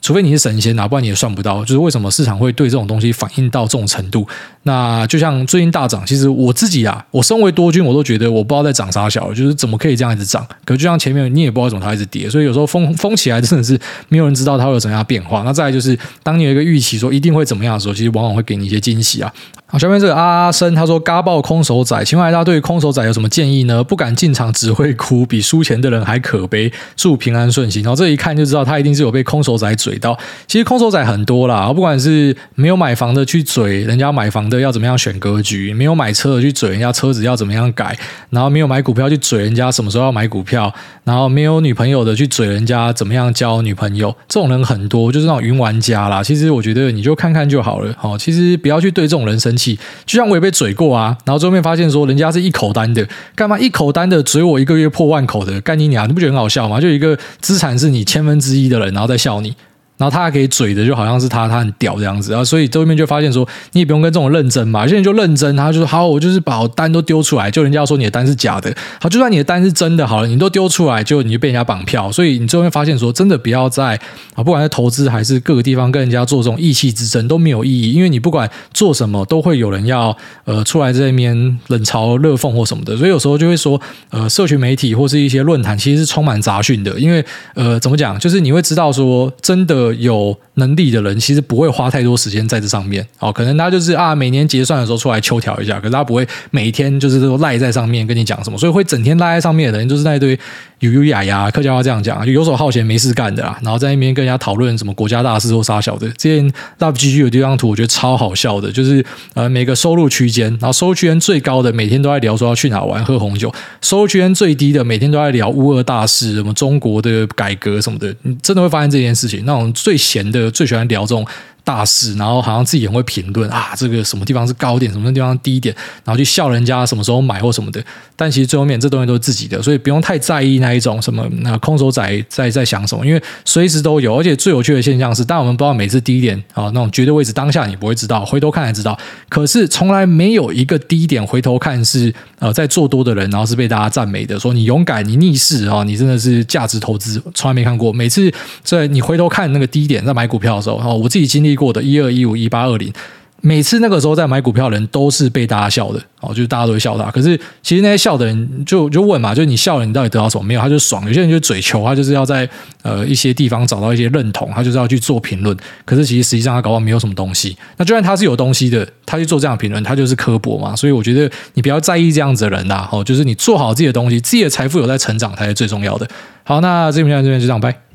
[0.00, 4.26] 除非你是神仙啊，不然你也算不到，就是为什么市场会对这种东西反应到这种程度。
[4.64, 10.46] 那就像最近大涨，其实我自己啊，我身为多军，我都觉得我不知道在涨啥小，就是怎么可以这样一直涨。
[10.64, 15.42] 可就像前面你也不知道怎么它一直跌，所以有时候疯疯起来真的是没有人知道它会有怎样变化。
[15.42, 19.30] 那再来就是，当你有一个预期说一定会怎么样的时候，其实往往会给你一些惊喜啊。
[19.66, 23.84] 好，下面这个阿阿生他说，嘎爆空手仔，请问大家对于空手仔有什么建议呢？
[23.84, 26.72] 不敢进场只会哭，比输钱的人还可悲。
[26.96, 27.82] 祝平安顺心。
[27.82, 30.16] 然后这一看就知道他一定是有被空手仔嘴到。
[30.46, 34.53] 其实空手仔很多啦，不管是没有买房的去嘴人家买房的。
[34.60, 35.72] 要怎么样选格局？
[35.74, 37.96] 没有买车的去嘴人家车子要怎么样改，
[38.30, 40.72] 然后没有买股票去嘴人家什么时候要买股票，
[41.04, 46.22] 然后没有女朋友的去嘴人家怎么样交女朋友，这种人很多，就是那种云玩家啦。
[46.22, 49.78] 其实我觉得你就看看就好了，好，其实不要去对这种人生气。
[50.04, 56.80] 就像我也被嘴过啊，然后最后面发现说人家是一口单的，干嘛一口单的嘴我一个月破万口的，干你娘，你不觉得很好笑吗？
[56.80, 59.54] 就一个资产是你千分之一的人，然后在笑你。
[59.96, 73.94] 然后他还可以嘴的，就好像是他，他很屌这样子啊，所以对面就发现说，你也不用跟这种认真嘛，有些人就认真，他就说好，我就是把我单都丢出来，就人家说你的单是假的，好，就算你的单是真的，好了，你都丢出来，就你就被人家绑票，所以你最后面发现说，真的不要在
[74.34, 81.36] 啊，不管是投资还是各个地方跟人家做这种意气之争都没有意义，因为你不管做什么，都会有人要呃出来这边
[81.68, 83.80] 冷嘲热讽或什么的，所以有时候就会说，
[84.10, 87.24] 呃，社群媒体或是一些论坛其实是充满杂讯的，因为
[87.54, 89.83] 呃，怎么讲，就是你会知道说真的。
[89.92, 100.38] 有能力的人其实不会花太多时间在这上面，哦，可能他就是啊，每年结算的时候出来秋条一下，可是他不会每天就是都赖在上面跟你讲什么，所以会整天赖在上面的人就是那一堆。
[100.80, 106.06] 有有雅雅，客家话这样讲，就游手好闲没事干的啦，然后在那边跟人家讨论什么国家大事或杀小的。
[106.10, 119.42] 之前 WGG 有这张图，我觉得超好笑的，就是呃每个收入区间，然后收入区间最高的每天都在聊说要去哪玩喝红酒，收入区间最低的每天都在聊乌俄大事，什么中国的改革什么的，你真的会发现这件事情。
[119.46, 121.26] 那种最闲的最喜欢聊这种。
[121.64, 127.82] 大事，然后好像自己很会评论啊，这个什么地方是高点，什么地方低点，然后去笑人家什么时候买或什么的。
[128.14, 134.14] 但其实最后面这东西都是自己的，所以不用太在意那一种什么那空手仔在在想什么，因为随时都有。
[134.14, 138.96] 而且最有趣的现象是，但我们不知道每次低点啊那种绝对位置，当下你不会知道，回头看才知道。
[139.30, 147.90] 可是从来没有一个低点回头看是呃在做多的人，然后是被大家赞美的，说你勇敢，你逆势啊，你真的是价值投资，从来没看过。
[147.90, 148.30] 每次
[148.62, 151.53] 在你回头看那个低点在买股票的时候，哦，我自己经历。
[151.54, 152.92] 过的一二一五一八二零，
[153.40, 157.10] 每次那个时候在买股票的人都是被大家笑的哦，就是大家都会笑他。
[157.10, 160.44] 可是其实那些笑的人就就问嘛，就是你笑了，你到底得到什么？
[160.44, 161.06] 没有，他就爽。
[161.06, 162.48] 有些人就嘴求，他就是要在
[162.80, 165.54] 呃一些地方找到一些认同，他就是要去做评论。
[165.84, 167.54] 可是其实实际上他搞不好没有什么东西。
[167.76, 170.74] 那就算他是有东西的，他去做这样的评论，他就是刻薄嘛。
[170.74, 176.08] 所以我觉得你不要在意这样子的人呐，哦，就是你做好自己的东西，自己的财富有在成长才是最重要的。
[176.44, 177.93] 好，那这边这边就这样，拜。